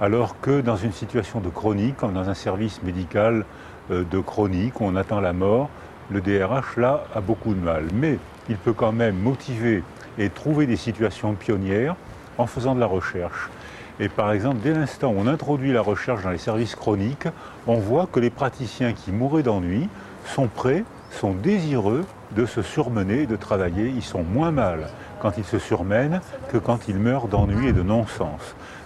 Alors 0.00 0.38
que 0.40 0.60
dans 0.60 0.76
une 0.76 0.92
situation 0.92 1.40
de 1.40 1.48
chronique, 1.48 1.96
comme 1.96 2.12
dans 2.12 2.28
un 2.28 2.34
service 2.34 2.82
médical 2.82 3.44
euh, 3.90 4.04
de 4.04 4.18
chronique 4.20 4.80
où 4.80 4.84
on 4.84 4.94
attend 4.94 5.20
la 5.20 5.32
mort, 5.32 5.68
le 6.10 6.20
DRH, 6.20 6.76
là, 6.76 7.04
a 7.14 7.20
beaucoup 7.20 7.54
de 7.54 7.60
mal. 7.60 7.86
Mais 7.92 8.18
il 8.48 8.56
peut 8.56 8.72
quand 8.72 8.92
même 8.92 9.16
motiver 9.16 9.82
et 10.18 10.30
trouver 10.30 10.66
des 10.66 10.76
situations 10.76 11.34
pionnières 11.34 11.96
en 12.38 12.46
faisant 12.46 12.74
de 12.74 12.80
la 12.80 12.86
recherche. 12.86 13.48
Et 13.98 14.08
par 14.08 14.32
exemple, 14.32 14.58
dès 14.62 14.74
l'instant 14.74 15.08
où 15.08 15.16
on 15.18 15.26
introduit 15.26 15.72
la 15.72 15.80
recherche 15.80 16.22
dans 16.22 16.30
les 16.30 16.38
services 16.38 16.74
chroniques, 16.74 17.28
on 17.66 17.76
voit 17.76 18.06
que 18.06 18.20
les 18.20 18.30
praticiens 18.30 18.92
qui 18.92 19.10
mouraient 19.10 19.42
d'ennui 19.42 19.88
sont 20.26 20.48
prêts, 20.48 20.84
sont 21.10 21.32
désireux 21.32 22.04
de 22.34 22.44
se 22.44 22.60
surmener 22.60 23.26
de 23.26 23.36
travailler. 23.36 23.88
Ils 23.88 24.02
sont 24.02 24.22
moins 24.22 24.50
mal 24.50 24.88
quand 25.20 25.38
ils 25.38 25.44
se 25.44 25.58
surmènent 25.58 26.20
que 26.50 26.58
quand 26.58 26.88
ils 26.88 26.98
meurent 26.98 27.28
d'ennui 27.28 27.68
et 27.68 27.72
de 27.72 27.82
non-sens. 27.82 28.40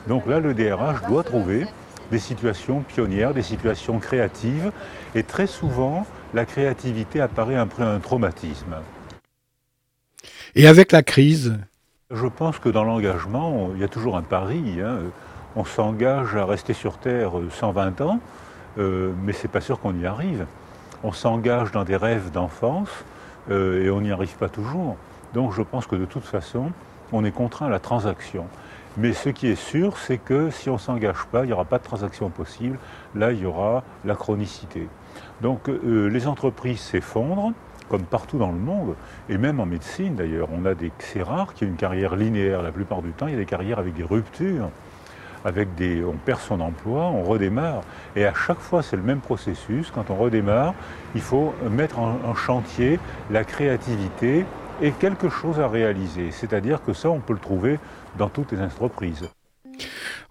Donc 0.06 0.26
là, 0.26 0.38
le 0.38 0.54
DRH 0.54 1.02
doit 1.08 1.24
trouver 1.24 1.66
des 2.10 2.18
situations 2.18 2.80
pionnières, 2.82 3.34
des 3.34 3.42
situations 3.42 3.98
créatives. 3.98 4.70
Et 5.14 5.22
très 5.22 5.46
souvent, 5.46 6.06
la 6.34 6.44
créativité 6.44 7.20
apparaît 7.20 7.56
après 7.56 7.84
un 7.84 7.98
traumatisme. 7.98 8.76
Et 10.54 10.66
avec 10.66 10.92
la 10.92 11.02
crise 11.02 11.58
Je 12.12 12.26
pense 12.26 12.58
que 12.58 12.68
dans 12.68 12.82
l'engagement, 12.82 13.70
il 13.72 13.80
y 13.80 13.84
a 13.84 13.88
toujours 13.88 14.16
un 14.16 14.22
pari. 14.22 14.80
Hein. 14.80 14.98
On 15.54 15.64
s'engage 15.64 16.34
à 16.34 16.44
rester 16.44 16.72
sur 16.72 16.98
Terre 16.98 17.30
120 17.50 18.00
ans, 18.00 18.18
euh, 18.78 19.12
mais 19.22 19.32
c'est 19.32 19.46
pas 19.46 19.60
sûr 19.60 19.78
qu'on 19.78 19.96
y 19.96 20.06
arrive. 20.06 20.44
On 21.04 21.12
s'engage 21.12 21.70
dans 21.70 21.84
des 21.84 21.94
rêves 21.94 22.32
d'enfance 22.32 22.88
euh, 23.48 23.84
et 23.84 23.90
on 23.90 24.00
n'y 24.00 24.10
arrive 24.10 24.34
pas 24.38 24.48
toujours. 24.48 24.96
Donc 25.34 25.52
je 25.52 25.62
pense 25.62 25.86
que 25.86 25.94
de 25.94 26.04
toute 26.04 26.24
façon, 26.24 26.72
on 27.12 27.24
est 27.24 27.30
contraint 27.30 27.66
à 27.66 27.70
la 27.70 27.78
transaction. 27.78 28.46
Mais 28.96 29.12
ce 29.12 29.28
qui 29.28 29.46
est 29.46 29.54
sûr, 29.54 29.96
c'est 29.96 30.18
que 30.18 30.50
si 30.50 30.68
on 30.68 30.74
ne 30.74 30.78
s'engage 30.78 31.26
pas, 31.30 31.44
il 31.44 31.46
n'y 31.46 31.52
aura 31.52 31.64
pas 31.64 31.78
de 31.78 31.84
transaction 31.84 32.28
possible. 32.28 32.76
Là, 33.14 33.30
il 33.30 33.38
y 33.38 33.46
aura 33.46 33.84
la 34.04 34.16
chronicité. 34.16 34.88
Donc 35.42 35.68
euh, 35.68 36.08
les 36.08 36.26
entreprises 36.26 36.80
s'effondrent, 36.80 37.52
comme 37.90 38.04
partout 38.04 38.38
dans 38.38 38.52
le 38.52 38.58
monde, 38.58 38.94
et 39.28 39.36
même 39.36 39.60
en 39.60 39.66
médecine 39.66 40.14
d'ailleurs. 40.14 40.48
On 40.52 40.64
a 40.64 40.74
des, 40.74 40.92
c'est 40.98 41.22
rare 41.22 41.52
qu'il 41.52 41.66
y 41.66 41.70
ait 41.70 41.72
une 41.72 41.78
carrière 41.78 42.16
linéaire. 42.16 42.62
La 42.62 42.72
plupart 42.72 43.02
du 43.02 43.10
temps, 43.10 43.26
il 43.26 43.32
y 43.32 43.36
a 43.36 43.38
des 43.38 43.46
carrières 43.46 43.78
avec 43.78 43.94
des 43.94 44.04
ruptures, 44.04 44.70
avec 45.44 45.74
des, 45.74 46.04
on 46.04 46.12
perd 46.12 46.40
son 46.40 46.60
emploi, 46.60 47.04
on 47.04 47.22
redémarre. 47.22 47.82
Et 48.16 48.24
à 48.24 48.34
chaque 48.34 48.60
fois, 48.60 48.82
c'est 48.82 48.96
le 48.96 49.02
même 49.02 49.20
processus. 49.20 49.90
Quand 49.90 50.10
on 50.10 50.16
redémarre, 50.16 50.74
il 51.14 51.20
faut 51.20 51.52
mettre 51.70 51.98
en 51.98 52.34
chantier 52.34 52.98
la 53.30 53.44
créativité 53.44 54.44
et 54.80 54.92
quelque 54.92 55.28
chose 55.28 55.60
à 55.60 55.68
réaliser. 55.68 56.30
C'est-à-dire 56.30 56.82
que 56.82 56.92
ça, 56.92 57.10
on 57.10 57.20
peut 57.20 57.34
le 57.34 57.38
trouver 57.38 57.78
dans 58.16 58.28
toutes 58.28 58.52
les 58.52 58.60
entreprises. 58.60 59.28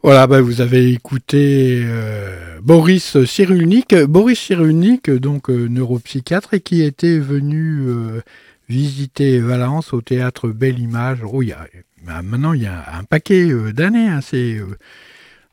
Voilà, 0.01 0.27
bah, 0.27 0.39
vous 0.39 0.61
avez 0.61 0.93
écouté 0.93 1.81
euh, 1.83 2.59
Boris 2.63 3.21
Cyrulnik. 3.25 3.93
Boris 3.93 4.39
Cyrulnik, 4.39 5.09
donc 5.09 5.49
euh, 5.49 5.67
neuropsychiatre, 5.67 6.53
et 6.53 6.61
qui 6.61 6.83
était 6.83 7.19
venu 7.19 7.81
euh, 7.81 8.21
visiter 8.69 9.39
Valence 9.39 9.91
au 9.91 9.99
théâtre 9.99 10.47
Belle 10.47 10.79
Image. 10.79 11.19
Oh, 11.29 11.41
il 11.41 11.49
y 11.49 11.51
a, 11.51 11.67
bah, 12.05 12.21
maintenant, 12.21 12.53
il 12.53 12.63
y 12.63 12.65
a 12.65 12.95
un 12.97 13.03
paquet 13.03 13.49
d'années. 13.73 14.07
Hein, 14.07 14.21
c'est 14.21 14.61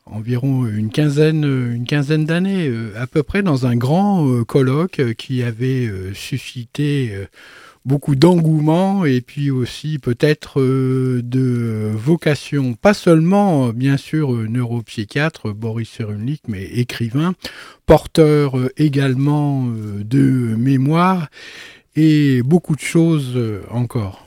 environ 0.05 0.65
une 0.69 0.91
quinzaine, 0.91 1.43
une 1.43 1.85
quinzaine 1.85 2.25
d'années, 2.25 2.73
à 2.97 3.09
peu 3.09 3.25
près, 3.25 3.43
dans 3.43 3.67
un 3.67 3.75
grand 3.75 4.45
colloque 4.45 5.03
qui 5.19 5.43
avait 5.43 5.91
suscité 6.15 7.27
beaucoup 7.87 8.17
d'engouement 8.17 9.05
et 9.05 9.21
puis 9.21 9.51
aussi 9.51 9.99
peut-être 9.99 10.61
euh, 10.61 11.23
de 11.23 11.93
vocation, 11.95 12.75
pas 12.75 12.93
seulement 12.95 13.69
bien 13.69 13.97
sûr 13.97 14.35
euh, 14.35 14.49
neuropsychiatre 14.49 15.55
Boris 15.55 15.89
Cyrulnik, 15.89 16.43
mais 16.49 16.65
écrivain, 16.65 17.35
porteur 17.87 18.59
euh, 18.59 18.73
également 18.77 19.65
de 19.67 20.55
mémoire 20.57 21.29
et 21.95 22.43
beaucoup 22.43 22.75
de 22.75 22.81
choses 22.81 23.39
encore. 23.71 24.27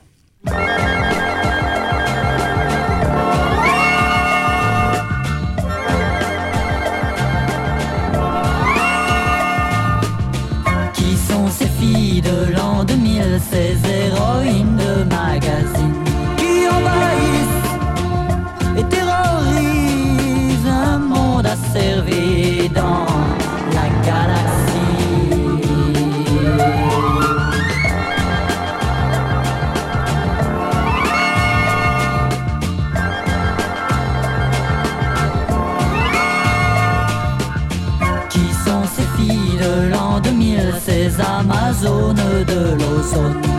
De 43.00 43.49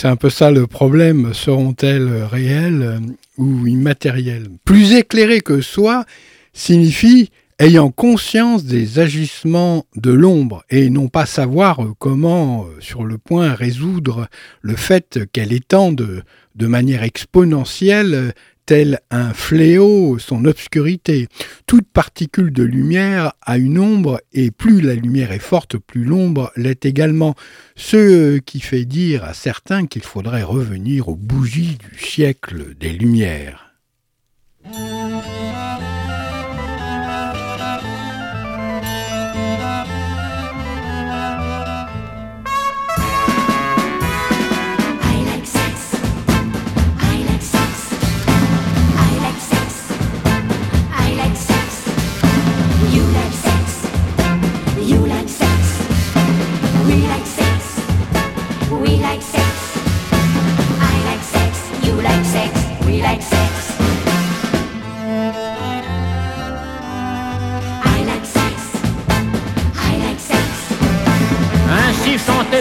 c'est 0.00 0.08
un 0.08 0.16
peu 0.16 0.30
ça 0.30 0.50
le 0.50 0.66
problème. 0.66 1.34
Seront-elles 1.34 2.22
réelles 2.22 3.00
ou 3.36 3.66
immatérielles? 3.66 4.48
Plus 4.64 4.94
éclairées 4.94 5.42
que 5.42 5.60
soi 5.60 6.06
signifie 6.54 7.28
ayant 7.58 7.90
conscience 7.90 8.64
des 8.64 8.98
agissements 8.98 9.84
de 9.96 10.10
l'ombre 10.10 10.64
et 10.70 10.88
non 10.88 11.08
pas 11.08 11.26
savoir 11.26 11.82
comment, 11.98 12.64
sur 12.78 13.04
le 13.04 13.18
point, 13.18 13.52
résoudre 13.52 14.28
le 14.62 14.74
fait 14.74 15.20
qu'elle 15.32 15.52
étende 15.52 16.24
de 16.54 16.66
manière 16.66 17.02
exponentielle 17.02 18.32
tel 18.70 19.00
un 19.10 19.34
fléau 19.34 20.20
son 20.20 20.44
obscurité. 20.44 21.26
Toute 21.66 21.88
particule 21.88 22.52
de 22.52 22.62
lumière 22.62 23.32
a 23.42 23.58
une 23.58 23.80
ombre, 23.80 24.20
et 24.32 24.52
plus 24.52 24.80
la 24.80 24.94
lumière 24.94 25.32
est 25.32 25.40
forte, 25.40 25.76
plus 25.76 26.04
l'ombre 26.04 26.52
l'est 26.54 26.86
également. 26.86 27.34
Ce 27.74 28.38
qui 28.38 28.60
fait 28.60 28.84
dire 28.84 29.24
à 29.24 29.34
certains 29.34 29.88
qu'il 29.88 30.02
faudrait 30.02 30.44
revenir 30.44 31.08
aux 31.08 31.16
bougies 31.16 31.78
du 31.78 31.98
siècle 31.98 32.76
des 32.78 32.92
Lumières. 32.92 33.69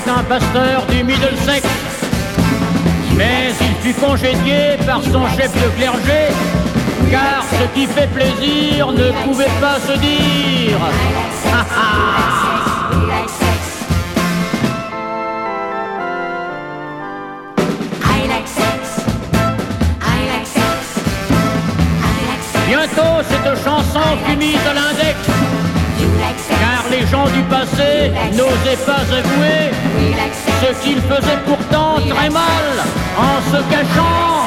Un 0.07 0.23
pasteur 0.23 0.85
du 0.87 1.03
Middlesex. 1.03 1.67
Mais 3.17 3.51
il 3.61 3.75
fut 3.87 3.99
congédié 3.99 4.77
par 4.85 5.01
son 5.03 5.27
chef 5.35 5.51
de 5.53 5.69
clergé, 5.77 6.33
car 7.11 7.43
ce 7.43 7.79
qui 7.79 7.85
fait 7.85 8.07
plaisir 8.07 8.91
ne 8.91 9.11
pouvait 9.25 9.51
pas 9.59 9.79
se 9.79 9.97
dire. 9.99 10.79
Bientôt 22.67 23.23
cette 23.27 23.63
chanson 23.63 23.99
fut 24.25 24.37
mise 24.37 24.55
à 24.69 24.73
l'index 24.73 25.58
les 26.91 27.05
gens 27.07 27.25
du 27.25 27.41
passé 27.43 28.11
n'osaient 28.33 28.83
pas 28.85 29.01
avouer 29.01 29.71
ce 30.61 30.83
qu'ils 30.83 31.01
faisaient 31.01 31.39
pourtant 31.45 31.95
très 32.09 32.29
mal 32.29 32.65
en 33.17 33.51
se 33.51 33.61
cachant. 33.69 34.45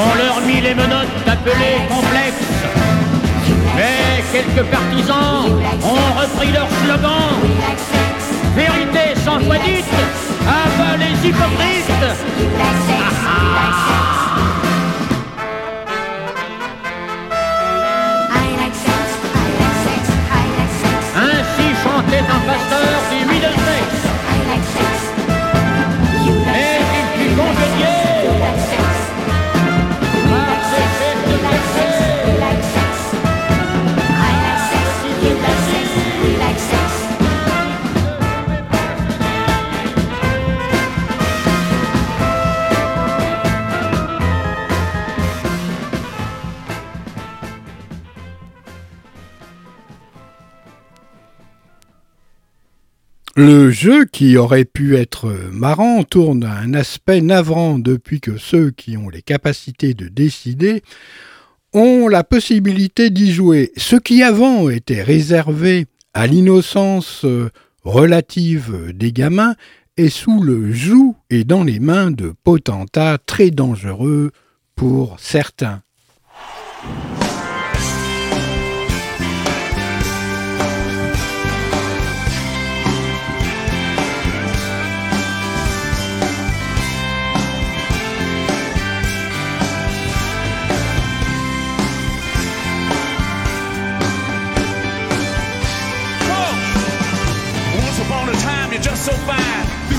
On 0.00 0.14
leur 0.16 0.40
mit 0.46 0.60
les 0.60 0.74
menottes 0.74 1.08
appelées 1.26 1.80
complexes. 1.88 2.58
Mais 3.76 4.22
quelques 4.32 4.66
partisans 4.68 5.46
ont 5.82 6.20
repris 6.20 6.52
leur 6.52 6.68
slogan. 6.84 7.98
Vérité 8.56 9.14
sans 9.24 9.38
foi 9.40 9.56
ah 9.56 9.57
bah 11.32 11.48
les 11.58 11.87
jeu, 53.88 54.04
qui 54.04 54.36
aurait 54.36 54.66
pu 54.66 54.96
être 54.96 55.32
marrant, 55.50 56.04
tourne 56.04 56.44
à 56.44 56.52
un 56.52 56.74
aspect 56.74 57.22
navrant 57.22 57.78
depuis 57.78 58.20
que 58.20 58.36
ceux 58.36 58.70
qui 58.70 58.98
ont 58.98 59.08
les 59.08 59.22
capacités 59.22 59.94
de 59.94 60.08
décider 60.08 60.82
ont 61.72 62.06
la 62.06 62.22
possibilité 62.22 63.08
d'y 63.08 63.32
jouer. 63.32 63.72
Ce 63.78 63.96
qui 63.96 64.22
avant 64.22 64.68
était 64.68 65.02
réservé 65.02 65.86
à 66.12 66.26
l'innocence 66.26 67.24
euh, 67.24 67.48
relative 67.82 68.92
des 68.92 69.10
gamins 69.10 69.54
est 69.96 70.10
sous 70.10 70.42
le 70.42 70.70
joug 70.70 71.16
et 71.30 71.44
dans 71.44 71.64
les 71.64 71.80
mains 71.80 72.10
de 72.10 72.34
potentats 72.44 73.16
très 73.24 73.50
dangereux 73.50 74.32
pour 74.76 75.18
certains. 75.18 75.80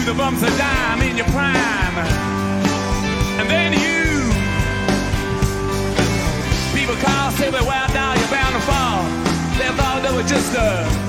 the 0.09 0.15
bumps 0.15 0.41
of 0.41 0.57
dime 0.57 1.01
in 1.03 1.15
your 1.17 1.25
prime. 1.27 1.97
And 3.39 3.47
then 3.47 3.73
you. 3.73 4.31
People 6.73 6.95
call, 6.95 7.31
say, 7.33 7.51
well, 7.51 7.87
now 7.93 8.15
you're 8.15 8.27
bound 8.29 8.55
to 8.55 8.61
fall. 8.61 9.03
They 9.59 9.69
thought 9.77 10.01
they 10.03 10.15
were 10.15 10.27
just 10.27 10.55
a. 10.55 11.08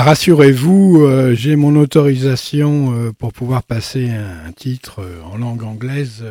Rassurez-vous, 0.00 1.02
euh, 1.02 1.34
j'ai 1.34 1.54
mon 1.54 1.76
autorisation 1.76 2.94
euh, 2.94 3.12
pour 3.12 3.34
pouvoir 3.34 3.62
passer 3.62 4.08
un, 4.08 4.50
titre 4.52 5.00
euh, 5.00 5.20
en 5.30 5.36
langue 5.36 5.64
anglaise. 5.64 6.24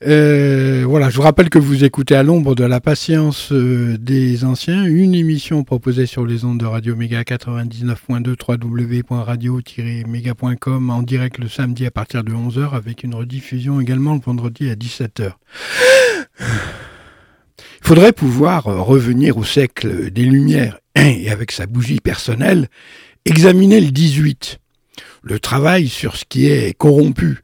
voilà, 0.00 1.10
je 1.10 1.16
vous 1.16 1.22
rappelle 1.22 1.50
que 1.50 1.58
vous 1.58 1.82
écoutez 1.82 2.14
à 2.14 2.22
l'ombre 2.22 2.54
de 2.54 2.62
la 2.64 2.80
patience 2.80 3.52
des 3.52 4.44
anciens, 4.44 4.84
une 4.84 5.16
émission 5.16 5.64
proposée 5.64 6.06
sur 6.06 6.24
les 6.24 6.44
ondes 6.44 6.60
de 6.60 6.66
Radio 6.66 6.94
Méga 6.94 7.22
99.2 7.22 8.36
www.radio-méga.com 8.62 10.90
en 10.90 11.02
direct 11.02 11.38
le 11.38 11.48
samedi 11.48 11.86
à 11.86 11.90
partir 11.90 12.22
de 12.22 12.32
11h 12.32 12.74
avec 12.74 13.02
une 13.02 13.14
rediffusion 13.14 13.80
également 13.80 14.14
le 14.14 14.20
vendredi 14.20 14.70
à 14.70 14.74
17h. 14.74 15.32
Il 16.38 16.46
faudrait 17.82 18.12
pouvoir 18.12 18.64
revenir 18.64 19.36
au 19.36 19.44
siècle 19.44 20.10
des 20.10 20.24
Lumières 20.24 20.79
et 20.94 21.30
avec 21.30 21.52
sa 21.52 21.66
bougie 21.66 22.00
personnelle, 22.00 22.68
examiner 23.24 23.80
le 23.80 23.90
18, 23.90 24.58
le 25.22 25.38
travail 25.38 25.88
sur 25.88 26.16
ce 26.16 26.24
qui 26.28 26.46
est 26.46 26.76
corrompu, 26.76 27.38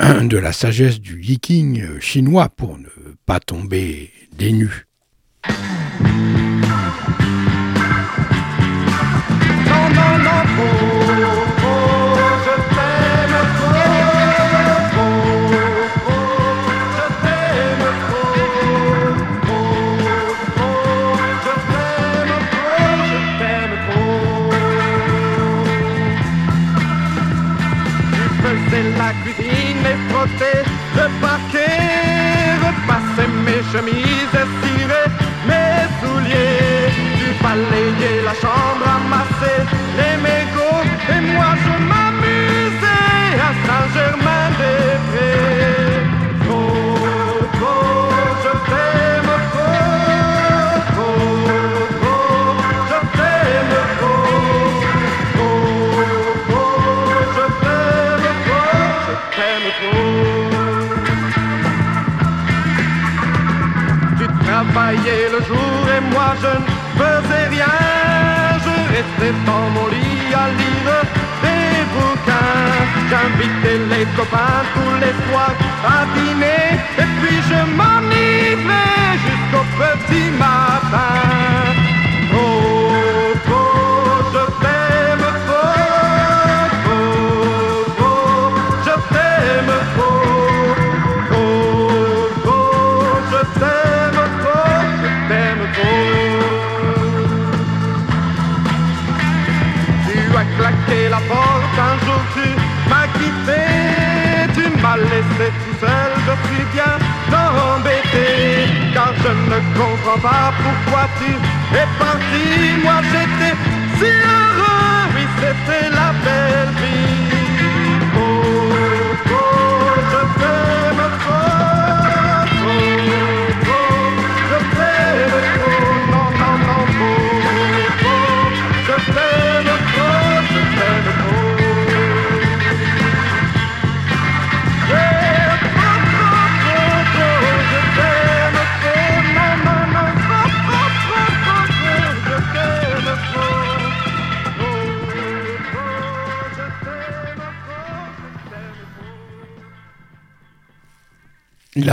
de 0.00 0.36
la 0.36 0.52
sagesse 0.52 1.00
du 1.00 1.22
Yiking 1.22 2.00
chinois 2.00 2.48
pour 2.48 2.78
ne 2.78 2.88
pas 3.26 3.40
tomber 3.40 4.10
des. 4.36 4.68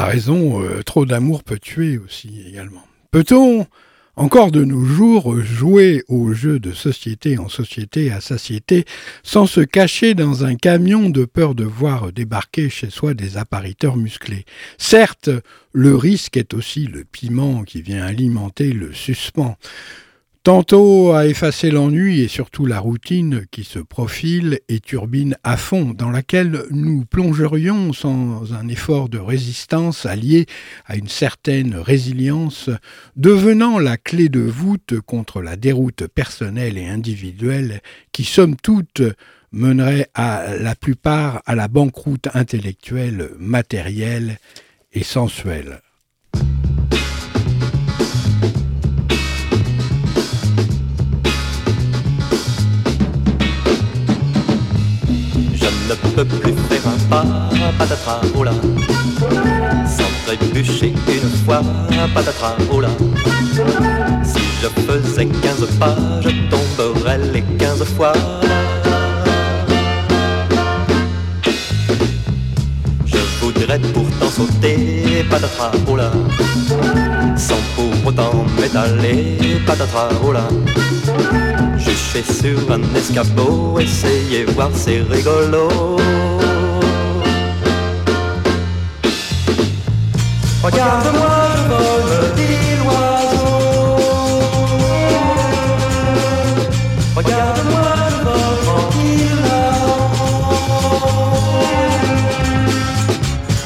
Il 0.02 0.06
a 0.06 0.08
raison, 0.08 0.64
euh, 0.64 0.82
trop 0.82 1.06
d'amour 1.06 1.44
peut 1.44 1.60
tuer 1.60 2.00
aussi 2.00 2.44
également. 2.50 2.82
Peut-on 3.12 3.68
encore 4.16 4.52
de 4.52 4.64
nos 4.64 4.84
jours 4.84 5.40
jouer 5.42 6.04
aux 6.08 6.34
jeux 6.34 6.58
de 6.58 6.72
société 6.72 7.38
en 7.38 7.50
société 7.50 8.12
à 8.12 8.20
satiété 8.20 8.86
sans 9.22 9.46
se 9.46 9.62
cacher 9.62 10.16
dans 10.16 10.44
un 10.44 10.56
camion 10.56 11.12
de 11.12 11.24
peur 11.26 11.54
de 11.54 11.66
voir 11.66 12.12
débarquer 12.12 12.68
chez 12.68 12.90
soi 12.90 13.14
des 13.14 13.38
appariteurs 13.38 13.96
musclés? 13.96 14.46
Certes, 14.80 15.30
le 15.72 15.96
risque 15.96 16.36
est 16.36 16.56
aussi 16.56 16.88
le 16.88 17.04
piment 17.04 17.64
qui 17.64 17.84
vient 17.84 18.04
alimenter 18.04 18.74
le 18.74 18.94
suspens. 18.94 19.56
Tantôt 20.44 21.14
à 21.14 21.28
effacer 21.28 21.70
l'ennui 21.70 22.22
et 22.22 22.28
surtout 22.28 22.66
la 22.66 22.80
routine 22.80 23.46
qui 23.52 23.64
se 23.64 23.78
profile 23.78 24.60
et 24.70 24.80
turbine 24.80 25.38
à 25.44 25.56
fond, 25.56 25.94
dans 25.96 26.10
laquelle 26.10 26.64
nous 26.72 27.06
plongerions 27.06 27.94
sans 27.94 28.52
un 28.52 28.68
effort 28.68 29.08
de 29.08 29.20
résistance 29.20 30.08
allié 30.08 30.48
à 30.88 30.96
une 30.96 31.10
certaine 31.10 31.76
résilience, 31.76 32.72
devenant 33.16 33.78
la 33.78 33.98
clé 33.98 34.30
de 34.30 34.40
voûte 34.40 35.00
contre 35.02 35.44
la 35.44 35.58
déroute 35.58 36.08
personnelle 36.08 36.80
et 36.80 36.88
individuelle 36.88 37.80
qui, 38.12 38.24
somme 38.24 38.56
toute, 38.56 39.04
mènerait 39.52 40.10
à 40.16 40.56
la 40.60 40.74
plupart 40.74 41.44
à 41.46 41.54
la 41.54 41.68
banqueroute 41.68 42.30
intellectuelle, 42.34 43.30
matérielle 43.38 44.40
et 44.92 45.04
sensuelle. 45.04 45.82
Ne 55.92 55.96
peux 55.96 56.26
plus 56.26 56.54
faire 56.54 56.82
un 56.88 57.10
pas, 57.10 57.26
patatras, 57.78 58.22
oh 58.36 58.44
là. 58.44 58.52
Sans 59.86 60.12
trébucher 60.26 60.94
une 61.08 61.30
fois, 61.46 61.62
patatras, 62.14 62.56
oh 62.72 62.80
là. 62.80 62.90
Si 64.24 64.40
je 64.62 64.68
faisais 64.84 65.26
quinze 65.26 65.68
pas, 65.80 65.96
je 66.22 66.30
tomberais 66.50 67.18
les 67.34 67.44
quinze 67.58 67.84
fois 67.84 68.14
Je 73.06 73.18
voudrais 73.42 73.80
pourtant 73.80 74.30
sauter, 74.30 75.26
patatras, 75.30 75.72
oh 75.88 75.96
là. 75.98 76.12
Sans 77.36 77.56
pour 77.76 77.92
autant 78.08 78.46
m'étaler, 78.60 79.60
patatras, 79.66 80.10
oh 80.24 80.32
là 80.32 80.48
Jucher 82.14 82.34
sur 82.34 82.72
un 82.72 82.82
escabeau, 82.94 83.80
essayer 83.80 84.44
voir 84.44 84.70
c'est 84.74 85.02
rigolo. 85.10 85.70
Regarde-moi, 90.62 91.36
je 91.56 91.62
vole, 91.70 92.34
dit 92.36 92.76
l'oiseau. 92.84 93.96
Regarde-moi, 97.16 97.92
je 98.10 98.18
vole 98.26 98.58
tranquille. 98.66 99.46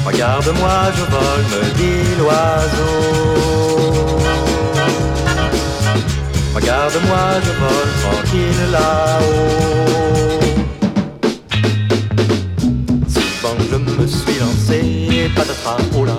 Regarde-moi, 0.06 0.76
je 0.96 1.04
vole, 1.12 1.46
me 1.52 1.62
dit 1.74 2.14
l'oiseau. 2.18 3.55
Regarde-moi, 6.86 7.24
je 7.42 7.50
vole 7.50 7.92
tranquille 8.04 8.64
là-haut. 8.70 10.38
Souvent 13.08 13.56
je 13.68 13.76
me 13.76 14.06
suis 14.06 14.38
lancé, 14.38 15.28
patatras, 15.34 15.78
oh 15.96 16.04
là. 16.04 16.16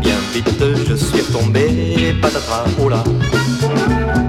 Bien 0.00 0.16
vite 0.32 0.64
je 0.88 0.94
suis 0.94 1.20
retombé, 1.20 2.14
patatras, 2.22 2.64
oh 2.82 2.88
là. 2.88 3.04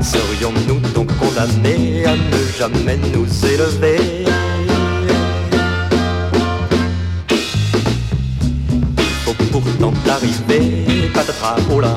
Serions-nous 0.01 0.81
donc 0.93 1.07
condamnés 1.19 2.05
à 2.05 2.11
ne 2.11 2.41
jamais 2.59 2.97
nous 3.13 3.27
élever? 3.45 4.25
Il 8.99 9.05
faut 9.23 9.35
pourtant 9.53 9.93
arriver, 10.09 11.09
patatras, 11.13 11.55
oh 11.71 11.79
là 11.79 11.95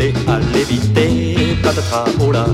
voler, 0.00 0.12
à 0.26 0.38
l'éviter, 0.52 1.56
patatras, 1.62 2.04
oh 2.20 2.32
là. 2.32 2.46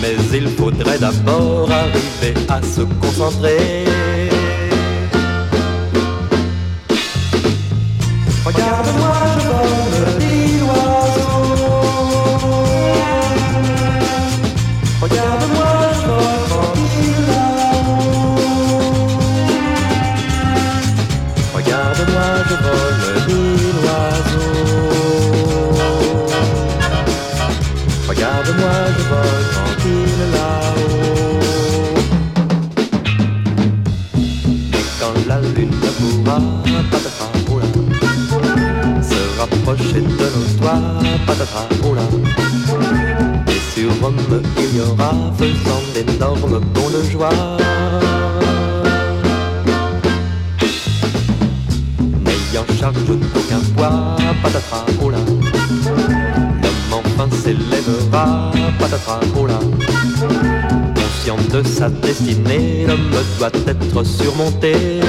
Mais 0.00 0.16
il 0.36 0.48
faudrait 0.48 0.98
d'abord 0.98 1.70
arriver 1.70 2.34
à 2.48 2.60
se 2.62 2.82
concentrer. 3.00 3.84
Patatras, 41.26 41.68
oh 41.84 41.94
là. 41.94 42.02
Et 43.48 43.60
sur 43.72 43.90
Rome, 44.02 44.16
il 44.58 44.76
y 44.76 44.80
aura, 44.80 45.12
faisant 45.38 45.82
d'énormes 45.94 46.60
bonds 46.74 46.90
de 46.90 47.02
joie. 47.10 47.30
N'ayant 52.24 52.66
charge 52.78 53.04
d'aucun 53.06 53.60
poids, 53.76 54.16
patatras, 54.42 54.86
oh 55.02 55.10
là. 55.10 55.18
L'homme 56.62 57.02
enfin 57.04 57.28
s'élèvera, 57.36 58.52
patatras, 58.78 59.20
oh 59.38 59.46
là. 59.46 59.58
Conscient 60.94 61.36
de 61.52 61.66
sa 61.66 61.88
destinée, 61.88 62.86
l'homme 62.86 63.10
doit 63.38 63.50
être 63.66 64.04
surmonté. 64.04 65.00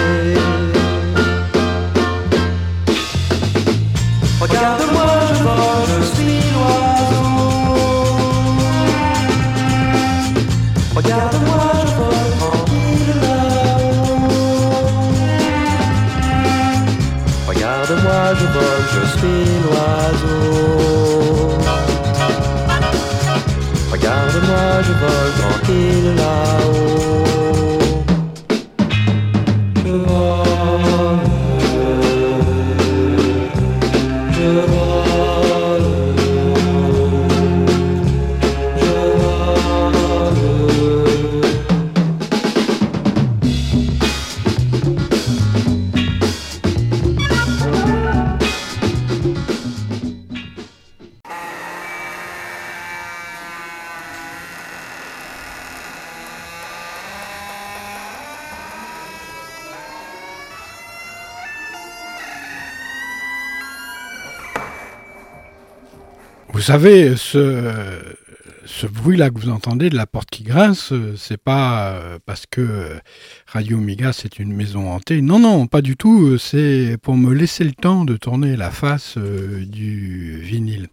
Savez, 66.66 67.16
ce, 67.16 68.88
bruit-là 68.88 69.30
que 69.30 69.40
vous 69.40 69.50
entendez 69.50 69.92
de 69.92 69.96
la 69.96 70.08
porte 70.08 70.32
qui 70.32 70.42
grince, 70.42 70.92
euh, 70.94 71.14
c'est 71.16 71.38
pas 71.38 71.90
euh, 71.90 72.18
parce 72.26 72.46
que 72.50 72.62
euh, 72.62 73.00
Radio 73.46 73.78
Miga 73.78 74.12
c'est 74.14 74.40
une 74.40 74.52
maison 74.52 74.92
hantée. 74.92 75.22
Non, 75.22 75.38
non, 75.38 75.68
pas 75.68 75.84
du 75.84 75.96
tout. 75.96 76.40
C'est 76.40 76.98
pour 77.04 77.18
me 77.18 77.36
laisser 77.36 77.64
le 77.66 77.74
temps 77.74 78.04
de 78.04 78.18
tourner 78.18 78.56
la 78.56 78.72
face 78.72 79.20
du 79.20 80.40
vinyle. 80.42 80.88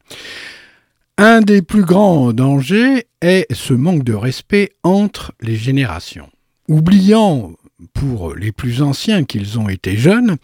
Un 1.16 1.40
des 1.40 1.62
plus 1.62 1.84
grands 1.84 2.34
dangers 2.34 3.06
est 3.22 3.46
ce 3.54 3.72
manque 3.72 4.04
de 4.04 4.14
respect 4.14 4.72
entre 4.82 5.32
les 5.40 5.56
générations. 5.56 6.28
Oubliant 6.68 7.52
pour 7.92 8.34
les 8.34 8.52
plus 8.52 8.82
anciens 8.82 9.24
qu'ils 9.24 9.58
ont 9.58 9.68
été 9.68 9.96
jeunes, 9.96 10.36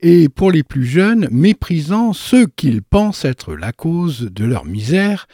et 0.00 0.28
pour 0.28 0.50
les 0.50 0.62
plus 0.62 0.86
jeunes, 0.86 1.28
méprisant 1.30 2.12
ceux 2.12 2.46
qu'ils 2.46 2.82
pensent 2.82 3.24
être 3.24 3.54
la 3.54 3.72
cause 3.72 4.28
de 4.32 4.44
leur 4.44 4.64
misère, 4.64 5.26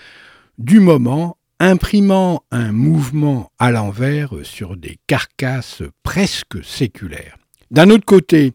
du 0.58 0.80
moment, 0.80 1.38
imprimant 1.60 2.42
un 2.50 2.72
mouvement 2.72 3.50
à 3.58 3.70
l'envers 3.70 4.34
sur 4.42 4.76
des 4.76 4.98
carcasses 5.06 5.82
presque 6.02 6.62
séculaires. 6.64 7.36
D'un 7.70 7.90
autre 7.90 8.04
côté, 8.04 8.52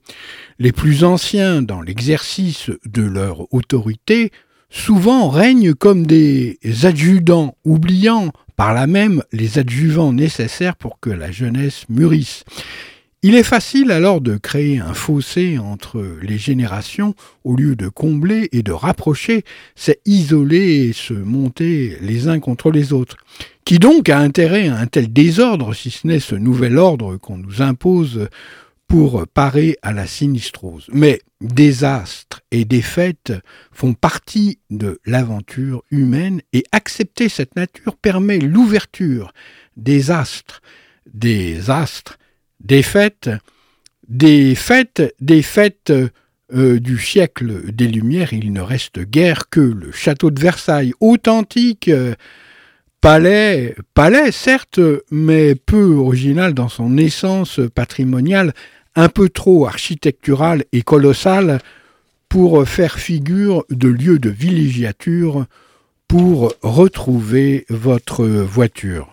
les 0.57 0.71
plus 0.71 1.03
anciens 1.03 1.61
dans 1.61 1.81
l'exercice 1.81 2.71
de 2.85 3.03
leur 3.03 3.53
autorité 3.53 4.31
souvent 4.69 5.29
règnent 5.29 5.73
comme 5.73 6.07
des 6.07 6.57
adjudants, 6.83 7.55
oubliant 7.63 8.31
par 8.55 8.73
là 8.73 8.87
même 8.87 9.23
les 9.31 9.59
adjuvants 9.59 10.13
nécessaires 10.13 10.75
pour 10.75 10.99
que 10.99 11.09
la 11.09 11.31
jeunesse 11.31 11.85
mûrisse. 11.89 12.43
Il 13.25 13.35
est 13.35 13.43
facile 13.43 13.91
alors 13.91 14.19
de 14.19 14.35
créer 14.35 14.79
un 14.79 14.93
fossé 14.93 15.57
entre 15.57 16.05
les 16.21 16.37
générations 16.37 17.15
au 17.45 17.55
lieu 17.55 17.77
de 17.77 17.87
combler 17.87 18.49
et 18.51 18.63
de 18.63 18.73
rapprocher, 18.73 19.45
c'est 19.75 20.01
isoler 20.05 20.89
et 20.89 20.93
se 20.93 21.13
monter 21.13 21.97
les 22.01 22.27
uns 22.27 22.41
contre 22.41 22.69
les 22.69 22.91
autres. 22.91 23.15
Qui 23.63 23.79
donc 23.79 24.09
a 24.09 24.19
intérêt 24.19 24.67
à 24.67 24.75
un 24.75 24.87
tel 24.87 25.13
désordre 25.13 25.73
si 25.73 25.89
ce 25.89 26.05
n'est 26.05 26.19
ce 26.19 26.35
nouvel 26.35 26.77
ordre 26.77 27.15
qu'on 27.15 27.37
nous 27.37 27.61
impose 27.61 28.27
pour 28.93 29.25
parer 29.25 29.75
à 29.81 29.91
la 29.91 30.05
sinistrose. 30.05 30.85
Mais 30.93 31.19
désastres 31.41 32.41
et 32.51 32.63
défaites 32.63 33.33
font 33.71 33.95
partie 33.95 34.59
de 34.69 34.99
l'aventure 35.07 35.81
humaine 35.89 36.43
et 36.53 36.63
accepter 36.71 37.27
cette 37.27 37.55
nature 37.55 37.95
permet 37.95 38.37
l'ouverture 38.37 39.33
des 39.77 40.11
astres, 40.11 40.61
des 41.11 41.71
astres, 41.71 42.19
des 42.59 42.83
fêtes, 42.83 43.31
des 44.07 44.53
fêtes, 44.53 45.15
des 45.19 45.41
fêtes 45.41 45.91
euh, 46.53 46.79
du 46.79 46.99
siècle 46.99 47.71
des 47.71 47.87
Lumières, 47.87 48.31
il 48.31 48.53
ne 48.53 48.61
reste 48.61 48.99
guère 48.99 49.49
que 49.49 49.59
le 49.59 49.91
château 49.91 50.29
de 50.29 50.39
Versailles, 50.39 50.93
authentique 50.99 51.87
euh, 51.87 52.13
palais, 53.01 53.75
palais 53.95 54.31
certes, 54.31 54.79
mais 55.09 55.55
peu 55.55 55.95
original 55.95 56.53
dans 56.53 56.69
son 56.69 56.95
essence 56.99 57.59
patrimoniale, 57.73 58.53
un 58.95 59.09
peu 59.09 59.29
trop 59.29 59.65
architectural 59.65 60.63
et 60.71 60.81
colossal 60.81 61.59
pour 62.29 62.67
faire 62.67 62.99
figure 62.99 63.65
de 63.69 63.87
lieu 63.87 64.19
de 64.19 64.29
villégiature 64.29 65.45
pour 66.07 66.53
retrouver 66.61 67.65
votre 67.69 68.25
voiture. 68.25 69.12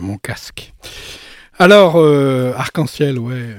Mon 0.00 0.16
casque. 0.18 0.72
Alors, 1.58 1.96
euh, 1.96 2.52
Arc-en-Ciel, 2.56 3.18
ouais. 3.18 3.56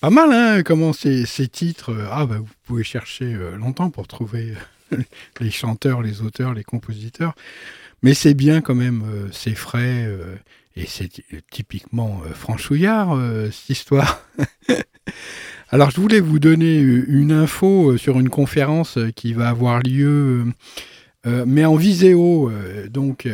Pas 0.00 0.10
mal, 0.10 0.32
hein, 0.32 0.62
comment 0.62 0.92
ces, 0.92 1.24
titres. 1.50 1.92
euh, 1.92 2.06
Ah, 2.10 2.26
bah, 2.26 2.38
vous 2.38 2.48
pouvez 2.64 2.84
chercher 2.84 3.34
euh, 3.34 3.56
longtemps 3.56 3.90
pour 3.90 4.08
trouver 4.08 4.54
les 5.40 5.50
chanteurs, 5.50 6.02
les 6.02 6.22
auteurs, 6.22 6.54
les 6.54 6.64
compositeurs. 6.64 7.34
Mais 8.02 8.14
c'est 8.14 8.34
bien 8.34 8.60
quand 8.62 8.74
même, 8.74 9.04
c'est 9.30 9.54
frais. 9.54 10.08
et 10.74 10.86
c'est 10.86 11.08
ty- 11.08 11.24
typiquement 11.50 12.22
franchouillard, 12.32 13.14
cette 13.52 13.68
histoire. 13.68 14.22
Alors, 15.70 15.90
je 15.90 16.00
voulais 16.00 16.20
vous 16.20 16.38
donner 16.38 16.78
une 16.78 17.30
info 17.30 17.98
sur 17.98 18.18
une 18.18 18.30
conférence 18.30 18.98
qui 19.16 19.34
va 19.34 19.50
avoir 19.50 19.80
lieu, 19.80 20.46
mais 21.26 21.66
en 21.66 21.76
viséo. 21.76 22.50
donc, 22.88 23.28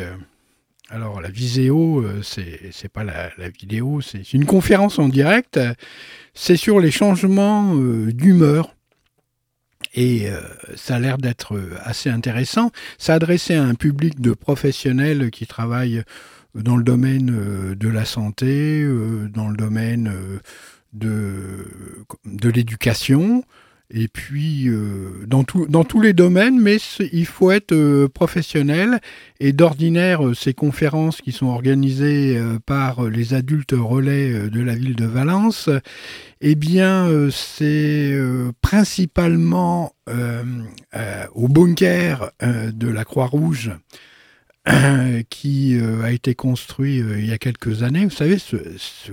alors 0.89 1.21
la 1.21 1.31
viséo, 1.31 2.01
euh, 2.01 2.23
c'est 2.23 2.89
pas 2.89 3.03
la, 3.05 3.31
vidéo, 3.49 4.01
c'est 4.01 4.33
une 4.33 4.47
conférence 4.47 4.99
en 4.99 5.09
direct. 5.09 5.59
C'est 6.35 6.57
sur 6.57 6.81
les 6.81 6.91
changements 6.91 7.75
euh, 7.75 8.13
d'humeur. 8.13 8.75
Et 9.95 10.29
euh, 10.29 10.41
ça 10.77 10.97
a 10.97 10.99
l'air 10.99 11.19
d'être 11.19 11.59
assez 11.83 12.11
intéressant. 12.11 12.71
C'est 12.99 13.13
adressé 13.13 13.55
à 13.55 13.65
un 13.65 13.75
public 13.75 14.21
de 14.21 14.33
professionnels 14.33 15.31
qui 15.31 15.47
travaillent 15.47 16.03
dans 16.55 16.77
le 16.77 16.85
domaine 16.85 17.75
de 17.75 17.89
la 17.89 18.05
santé, 18.05 18.87
dans 19.35 19.49
le 19.49 19.57
domaine 19.57 20.13
de 20.95 22.49
l'éducation, 22.49 23.45
et 23.91 24.09
puis 24.09 24.69
euh, 24.69 25.25
dans, 25.27 25.45
tous 25.45 26.01
les 26.01 26.13
domaines, 26.13 26.61
mais 26.61 26.79
il 27.13 27.27
faut 27.27 27.51
être 27.51 27.73
euh, 27.73 28.09
professionnel. 28.09 29.01
Et 29.39 29.53
d'ordinaire, 29.53 30.27
euh, 30.27 30.35
ces 30.35 30.55
conférences 30.55 31.21
qui 31.21 31.31
sont 31.31 31.47
organisées 31.47 32.41
par 32.65 33.05
les 33.05 33.35
adultes 33.35 33.75
relais 33.77 34.49
de 34.51 34.61
la 34.61 34.75
ville 34.75 34.97
de 34.97 35.05
Valence, 35.05 35.69
eh 36.41 36.55
bien, 36.55 37.09
c'est 37.31 38.19
principalement 38.61 39.93
au 41.35 41.49
bunker 41.49 42.31
de 42.43 42.89
la 42.89 43.05
Croix-Rouge 43.05 43.73
qui 45.31 45.79
a 46.03 46.13
été 46.13 46.35
construit 46.35 46.99
il 46.99 47.27
y 47.27 47.33
a 47.33 47.39
quelques 47.39 47.83
années. 47.83 48.05
Vous 48.05 48.11
savez, 48.11 48.39
ce, 48.39 48.57
ce 48.77 49.13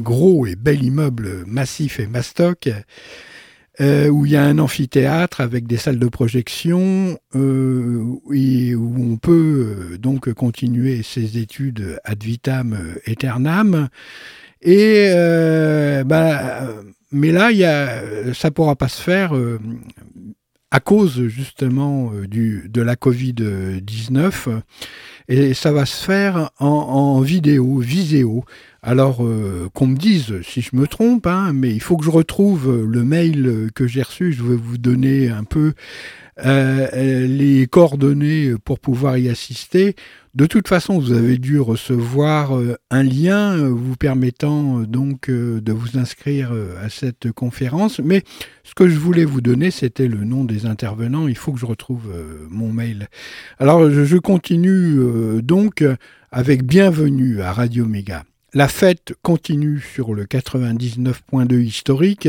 gros 0.00 0.46
et 0.46 0.56
bel 0.56 0.82
immeuble 0.82 1.44
massif 1.46 2.00
et 2.00 2.06
mastoc, 2.06 2.68
euh, 3.80 4.08
où 4.08 4.24
il 4.24 4.32
y 4.32 4.36
a 4.36 4.42
un 4.42 4.58
amphithéâtre 4.58 5.40
avec 5.40 5.66
des 5.66 5.76
salles 5.76 5.98
de 5.98 6.08
projection, 6.08 7.18
euh, 7.34 8.02
où 8.02 9.12
on 9.12 9.16
peut 9.18 9.76
euh, 9.92 9.98
donc 9.98 10.32
continuer 10.32 11.02
ses 11.02 11.38
études 11.38 11.98
ad 12.04 12.22
vitam 12.22 12.76
aeternam. 13.06 13.88
Et 14.62 15.08
euh, 15.10 16.04
bah, 16.04 16.68
mais 17.12 17.32
là, 17.32 17.50
ça 18.32 18.50
pourra 18.50 18.76
pas 18.76 18.88
se 18.88 19.00
faire 19.00 19.34
à 20.70 20.80
cause 20.80 21.26
justement 21.28 22.10
de 22.26 22.82
la 22.82 22.94
Covid-19. 22.94 24.60
Et 25.28 25.54
ça 25.54 25.72
va 25.72 25.86
se 25.86 26.04
faire 26.04 26.50
en 26.58 27.20
vidéo, 27.20 27.78
viséo. 27.78 28.44
Alors 28.82 29.24
euh, 29.24 29.68
qu'on 29.74 29.88
me 29.88 29.96
dise 29.96 30.40
si 30.42 30.60
je 30.60 30.74
me 30.74 30.86
trompe, 30.86 31.26
hein, 31.26 31.52
mais 31.52 31.72
il 31.72 31.80
faut 31.80 31.96
que 31.96 32.04
je 32.04 32.10
retrouve 32.10 32.84
le 32.84 33.02
mail 33.04 33.70
que 33.74 33.86
j'ai 33.86 34.02
reçu. 34.02 34.32
Je 34.32 34.42
vais 34.42 34.56
vous 34.56 34.78
donner 34.78 35.28
un 35.28 35.44
peu 35.44 35.72
euh, 36.44 36.86
euh, 36.92 37.26
les 37.26 37.66
coordonnées 37.66 38.54
pour 38.62 38.78
pouvoir 38.78 39.16
y 39.16 39.28
assister. 39.28 39.96
De 40.34 40.44
toute 40.44 40.68
façon, 40.68 40.98
vous 40.98 41.12
avez 41.12 41.38
dû 41.38 41.58
recevoir 41.58 42.58
euh, 42.58 42.76
un 42.90 43.02
lien 43.02 43.56
euh, 43.56 43.70
vous 43.70 43.96
permettant 43.96 44.80
euh, 44.80 44.86
donc 44.86 45.30
euh, 45.30 45.62
de 45.62 45.72
vous 45.72 45.96
inscrire 45.96 46.50
euh, 46.52 46.74
à 46.84 46.90
cette 46.90 47.32
conférence. 47.32 48.00
Mais 48.00 48.22
ce 48.62 48.74
que 48.74 48.86
je 48.86 48.98
voulais 48.98 49.24
vous 49.24 49.40
donner, 49.40 49.70
c'était 49.70 50.08
le 50.08 50.24
nom 50.24 50.44
des 50.44 50.66
intervenants. 50.66 51.26
Il 51.26 51.38
faut 51.38 51.52
que 51.52 51.58
je 51.58 51.64
retrouve 51.64 52.10
euh, 52.14 52.46
mon 52.50 52.70
mail. 52.70 53.08
Alors, 53.58 53.90
je, 53.90 54.16
continue 54.18 54.98
euh, 54.98 55.40
donc 55.40 55.82
avec 56.30 56.64
bienvenue 56.64 57.40
à 57.40 57.54
Radio 57.54 57.86
Méga. 57.86 58.24
La 58.54 58.68
fête 58.68 59.12
continue 59.22 59.80
sur 59.80 60.14
le 60.14 60.24
99.2 60.24 61.60
historique, 61.60 62.28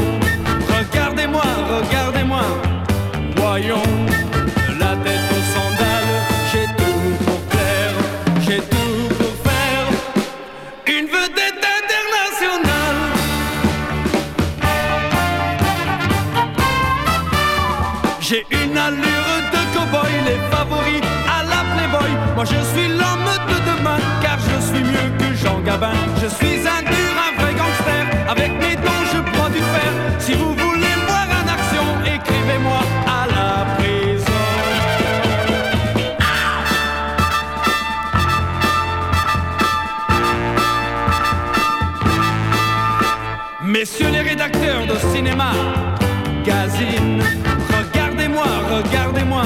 Je 26.22 26.28
suis 26.28 26.60
un 26.68 26.82
dur, 26.82 27.14
un 27.28 27.42
vrai 27.42 27.54
gangster, 27.54 28.04
avec 28.30 28.52
mes 28.54 28.76
dons 28.76 29.04
je 29.14 29.20
prends 29.32 29.50
du 29.50 29.60
fer. 29.60 29.92
Si 30.20 30.34
vous 30.34 30.54
voulez 30.54 30.96
me 31.00 31.06
voir 31.06 31.28
en 31.40 31.48
action, 31.56 31.86
écrivez-moi 32.06 32.80
à 33.06 33.28
la 33.28 33.66
prison. 33.76 34.32
Messieurs 43.64 44.10
les 44.12 44.22
rédacteurs 44.22 44.86
de 44.88 44.96
cinéma, 45.14 45.52
gazine, 46.46 47.22
regardez-moi, 47.70 48.46
regardez-moi, 48.72 49.44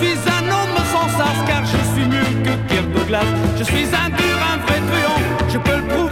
suis 0.00 0.18
un 0.28 0.44
homme 0.48 0.76
sans 0.92 1.08
sas, 1.18 1.38
car 1.46 1.62
je 1.64 1.80
suis 1.92 2.08
mieux 2.08 2.42
que 2.42 2.72
Kirk 2.72 2.90
Douglas. 2.92 3.24
Je 3.58 3.64
suis 3.64 3.84
un 3.84 4.08
dur, 4.08 4.36
un 4.52 4.58
vrai 4.66 4.80
truand, 4.88 5.22
je 5.48 5.58
peux 5.58 5.76
le 5.76 5.82
prouver 5.88 6.09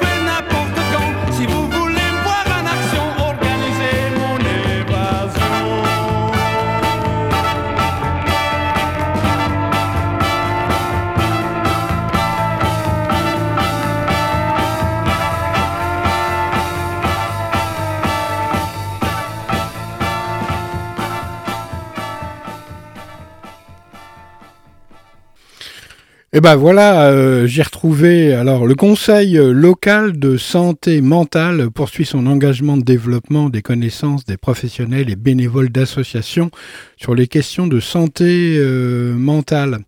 Et 26.39 26.41
ben 26.41 26.55
voilà, 26.55 27.11
euh, 27.11 27.49
j'ai 27.49 27.63
retrouvé. 27.63 28.33
Alors, 28.33 28.65
le 28.65 28.77
Conseil 28.77 29.33
local 29.35 30.21
de 30.21 30.37
santé 30.37 31.01
mentale 31.01 31.69
poursuit 31.69 32.07
son 32.07 32.29
engagement 32.29 32.77
de 32.77 32.85
développement 32.85 33.51
des 33.51 33.61
connaissances 33.61 34.25
des 34.25 34.37
professionnels 34.37 35.11
et 35.11 35.17
bénévoles 35.17 35.71
d'associations 35.71 36.53
sur 36.97 37.17
les 37.17 37.27
questions 37.27 37.67
de 37.67 37.81
santé 37.81 38.57
euh, 38.57 39.15
mentale. 39.15 39.79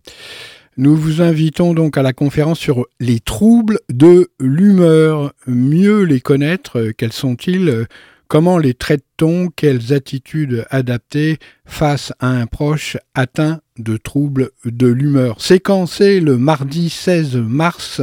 Nous 0.75 0.93
vous 0.93 1.21
invitons 1.21 1.73
donc 1.73 1.97
à 1.97 2.01
la 2.01 2.11
conférence 2.11 2.59
sur 2.59 2.85
les 2.99 3.21
troubles 3.21 3.79
de 3.89 4.29
l'humeur. 4.41 5.31
Mieux 5.47 6.01
les 6.01 6.19
connaître, 6.19 6.91
quels 6.97 7.13
sont-ils 7.13 7.87
Comment 8.31 8.59
les 8.59 8.73
traite-t-on? 8.73 9.49
Quelles 9.53 9.91
attitudes 9.91 10.65
adapter 10.69 11.37
face 11.65 12.13
à 12.21 12.29
un 12.29 12.45
proche 12.45 12.95
atteint 13.13 13.59
de 13.77 13.97
troubles 13.97 14.51
de 14.63 14.87
l'humeur? 14.87 15.41
Séquencé 15.41 16.21
le 16.21 16.37
mardi 16.37 16.89
16 16.89 17.35
mars 17.35 18.01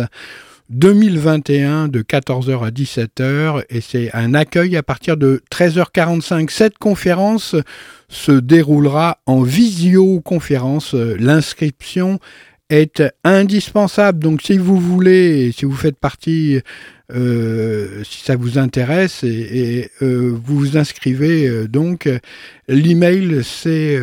2021 0.69 1.89
de 1.89 2.03
14h 2.03 2.63
à 2.63 2.71
17h 2.71 3.65
et 3.71 3.81
c'est 3.81 4.15
un 4.15 4.35
accueil 4.35 4.77
à 4.77 4.83
partir 4.83 5.17
de 5.17 5.41
13h45. 5.51 6.51
Cette 6.51 6.77
conférence 6.77 7.57
se 8.11 8.33
déroulera 8.33 9.21
en 9.25 9.41
visioconférence. 9.41 10.93
L'inscription 10.93 12.21
est 12.71 13.03
indispensable. 13.25 14.19
Donc 14.19 14.43
si 14.43 14.59
vous 14.59 14.79
voulez, 14.79 15.53
si 15.53 15.65
vous 15.65 15.77
faites 15.77 15.99
partie 15.99 16.61
euh, 17.11 18.05
si 18.05 18.23
ça 18.23 18.37
vous 18.37 18.59
intéresse 18.59 19.25
et, 19.25 19.91
euh, 20.03 20.39
vous 20.45 20.59
vous 20.59 20.77
inscrivez 20.77 21.49
euh, 21.49 21.67
donc 21.67 22.07
l'email 22.69 23.43
c'est 23.43 23.99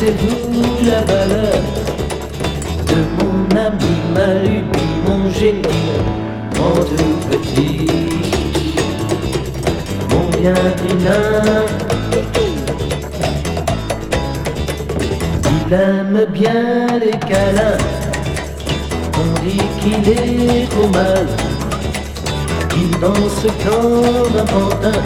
Connaissez-vous 0.00 0.86
la 0.86 1.00
valeur 1.02 1.60
de 2.88 3.00
mon 3.18 3.36
ami, 3.54 3.94
ma 4.14 4.32
lubie, 4.42 4.94
mon 5.06 5.30
génie, 5.30 5.92
mon 6.56 6.74
tout 6.84 7.18
petit, 7.28 7.86
mon 10.08 10.24
bien 10.38 10.54
vilain 10.82 11.66
Il 15.44 15.72
aime 15.74 16.26
bien 16.32 16.98
les 16.98 17.18
câlins, 17.18 17.78
on 19.18 19.44
dit 19.44 19.66
qu'il 19.82 20.08
est 20.12 20.70
trop 20.70 20.88
mal, 20.88 21.26
il 22.74 22.90
danse 23.00 23.46
comme 23.64 24.38
un 24.38 24.44
pantin. 24.46 25.02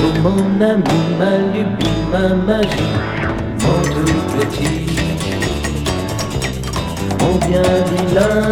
Oh 0.00 0.20
mon 0.22 0.64
ami, 0.64 1.00
ma 1.18 1.36
lubie, 1.52 2.00
ma 2.10 2.34
magie, 2.34 2.94
petit, 4.48 4.86
mon 7.20 7.34
bien 7.46 7.62
vilain. 7.90 8.42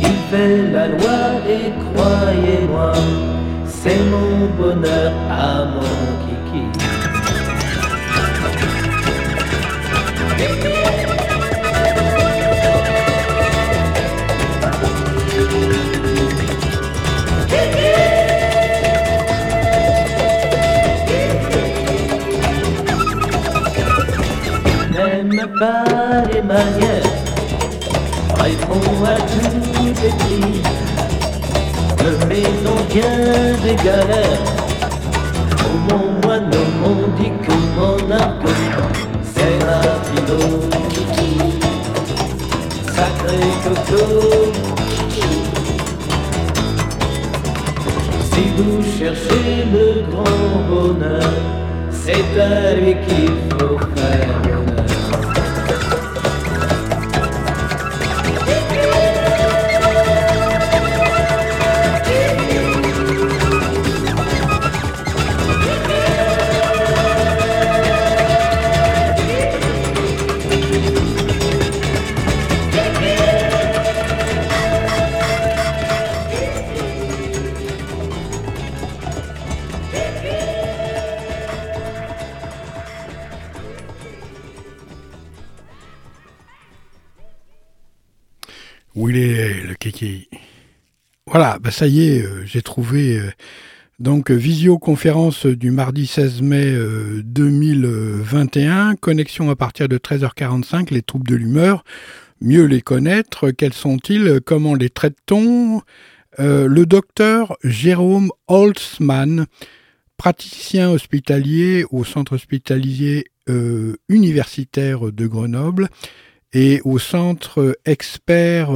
Il 0.00 0.16
fait 0.30 0.72
la 0.72 0.86
loi 0.88 1.20
et 1.48 1.72
croyez-moi, 1.94 2.92
c'est 3.66 4.02
mon 4.10 4.46
bonheur 4.58 5.12
à 5.30 5.64
mon 5.64 5.90
kiki. 6.22 6.64
Pas 25.60 25.84
les 26.32 26.40
manières, 26.40 27.12
répond 28.42 29.04
à 29.04 29.16
tous 29.30 29.58
les 29.84 30.08
cris. 30.20 30.62
Le 32.02 32.12
maison 32.26 32.76
vient 32.88 33.58
des 33.62 33.76
galères, 33.84 34.44
oh 35.66 35.76
mon 35.90 36.06
moineau, 36.22 36.66
mon 36.80 37.08
dit 37.18 37.32
que 37.44 37.56
mon 37.76 38.10
argot, 38.10 38.62
c'est 39.34 39.58
rapido. 39.68 40.40
Sacré 42.94 43.42
coco, 43.62 44.04
si 48.32 48.44
vous 48.56 48.82
cherchez 48.98 49.66
le 49.74 49.86
grand 50.10 50.54
bonheur, 50.70 51.32
c'est 51.90 52.40
à 52.40 52.74
lui 52.76 52.96
qu'il 53.06 53.32
faut 53.50 53.78
faire. 53.94 54.49
Bah 91.70 91.76
ça 91.76 91.86
y 91.86 92.08
est, 92.08 92.24
euh, 92.24 92.44
j'ai 92.46 92.62
trouvé 92.62 93.16
euh, 93.16 93.30
donc 94.00 94.32
visioconférence 94.32 95.46
du 95.46 95.70
mardi 95.70 96.08
16 96.08 96.42
mai 96.42 96.74
2021, 97.22 98.90
euh, 98.90 98.94
connexion 98.96 99.50
à 99.50 99.54
partir 99.54 99.88
de 99.88 99.96
13h45, 99.96 100.92
les 100.92 101.02
troubles 101.02 101.28
de 101.28 101.36
l'humeur, 101.36 101.84
mieux 102.40 102.64
les 102.64 102.80
connaître, 102.80 103.52
quels 103.52 103.72
sont-ils, 103.72 104.40
comment 104.44 104.74
les 104.74 104.90
traite-t-on 104.90 105.82
Le 106.38 106.84
docteur 106.86 107.56
Jérôme 107.62 108.32
Holtzmann, 108.48 109.46
praticien 110.16 110.90
hospitalier 110.90 111.84
au 111.92 112.02
centre 112.02 112.32
hospitalier 112.32 113.26
universitaire 114.08 115.12
de 115.12 115.26
Grenoble 115.28 115.88
et 116.52 116.80
au 116.84 116.98
centre 116.98 117.78
expert 117.84 118.72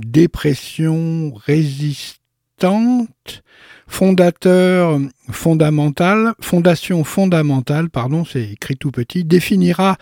dépression 0.00 1.32
résistante, 1.34 3.42
fondateur 3.86 4.98
fondamental, 5.30 6.34
fondation 6.40 7.04
fondamentale, 7.04 7.90
pardon, 7.90 8.24
c'est 8.24 8.50
écrit 8.50 8.76
tout 8.76 8.90
petit, 8.90 9.24
définira 9.24 9.96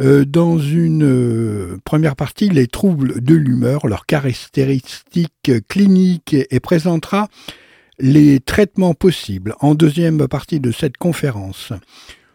euh, 0.00 0.24
dans 0.24 0.58
une 0.58 1.04
euh, 1.04 1.78
première 1.84 2.14
partie 2.14 2.48
les 2.48 2.68
troubles 2.68 3.20
de 3.20 3.34
l'humeur, 3.34 3.88
leurs 3.88 4.06
caractéristiques 4.06 5.50
cliniques 5.68 6.36
et 6.50 6.60
présentera 6.60 7.28
les 7.98 8.38
traitements 8.38 8.94
possibles. 8.94 9.56
En 9.60 9.74
deuxième 9.74 10.28
partie 10.28 10.60
de 10.60 10.70
cette 10.70 10.96
conférence, 10.96 11.72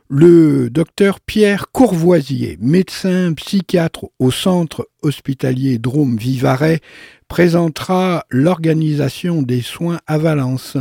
le 0.10 0.70
docteur 0.70 1.20
Pierre 1.20 1.72
Courvoisier, 1.72 2.58
médecin 2.62 3.34
psychiatre 3.34 4.06
au 4.20 4.32
centre 4.32 4.88
hospitalier 5.02 5.78
Drôme 5.78 6.18
Vivarais, 6.18 6.82
présentera 7.28 8.26
l'organisation 8.30 9.42
des 9.42 9.62
soins 9.62 10.00
à 10.06 10.18
Valence. 10.18 10.78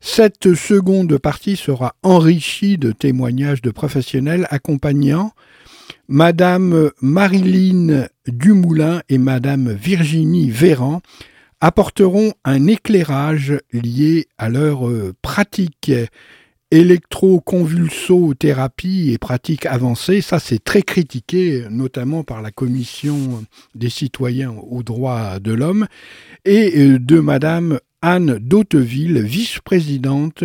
Cette 0.00 0.54
seconde 0.54 1.18
partie 1.18 1.56
sera 1.56 1.94
enrichie 2.02 2.78
de 2.78 2.92
témoignages 2.92 3.62
de 3.62 3.70
professionnels 3.70 4.46
accompagnant 4.50 5.32
Madame 6.08 6.90
Marilyn 7.02 8.06
Dumoulin 8.26 9.02
et 9.08 9.18
Madame 9.18 9.72
Virginie 9.72 10.50
Véran 10.50 11.02
apporteront 11.60 12.32
un 12.44 12.66
éclairage 12.66 13.58
lié 13.72 14.28
à 14.38 14.48
leur 14.48 14.88
pratique 15.22 15.90
électroconvulsothérapie 16.70 19.12
et 19.12 19.18
pratique 19.18 19.66
avancée, 19.66 20.20
ça 20.20 20.38
c'est 20.38 20.62
très 20.62 20.82
critiqué, 20.82 21.64
notamment 21.70 22.22
par 22.24 22.42
la 22.42 22.50
Commission 22.50 23.42
des 23.74 23.88
citoyens 23.88 24.54
aux 24.70 24.82
droits 24.82 25.38
de 25.40 25.52
l'homme, 25.52 25.86
et 26.44 26.74
euh, 26.76 26.98
de 26.98 27.20
Madame 27.20 27.80
Anne 28.02 28.36
d'Hauteville, 28.38 29.22
vice-présidente 29.22 30.44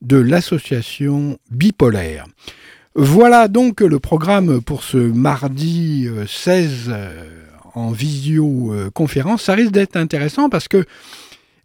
de 0.00 0.16
l'association 0.16 1.38
bipolaire. 1.50 2.26
Voilà 2.94 3.48
donc 3.48 3.80
le 3.80 3.98
programme 3.98 4.60
pour 4.60 4.84
ce 4.84 4.98
mardi 4.98 6.06
16 6.28 6.84
euh, 6.88 6.92
euh, 6.92 7.44
en 7.74 7.90
visioconférence. 7.90 9.42
Ça 9.42 9.54
risque 9.54 9.72
d'être 9.72 9.96
intéressant 9.96 10.48
parce 10.48 10.68
que 10.68 10.84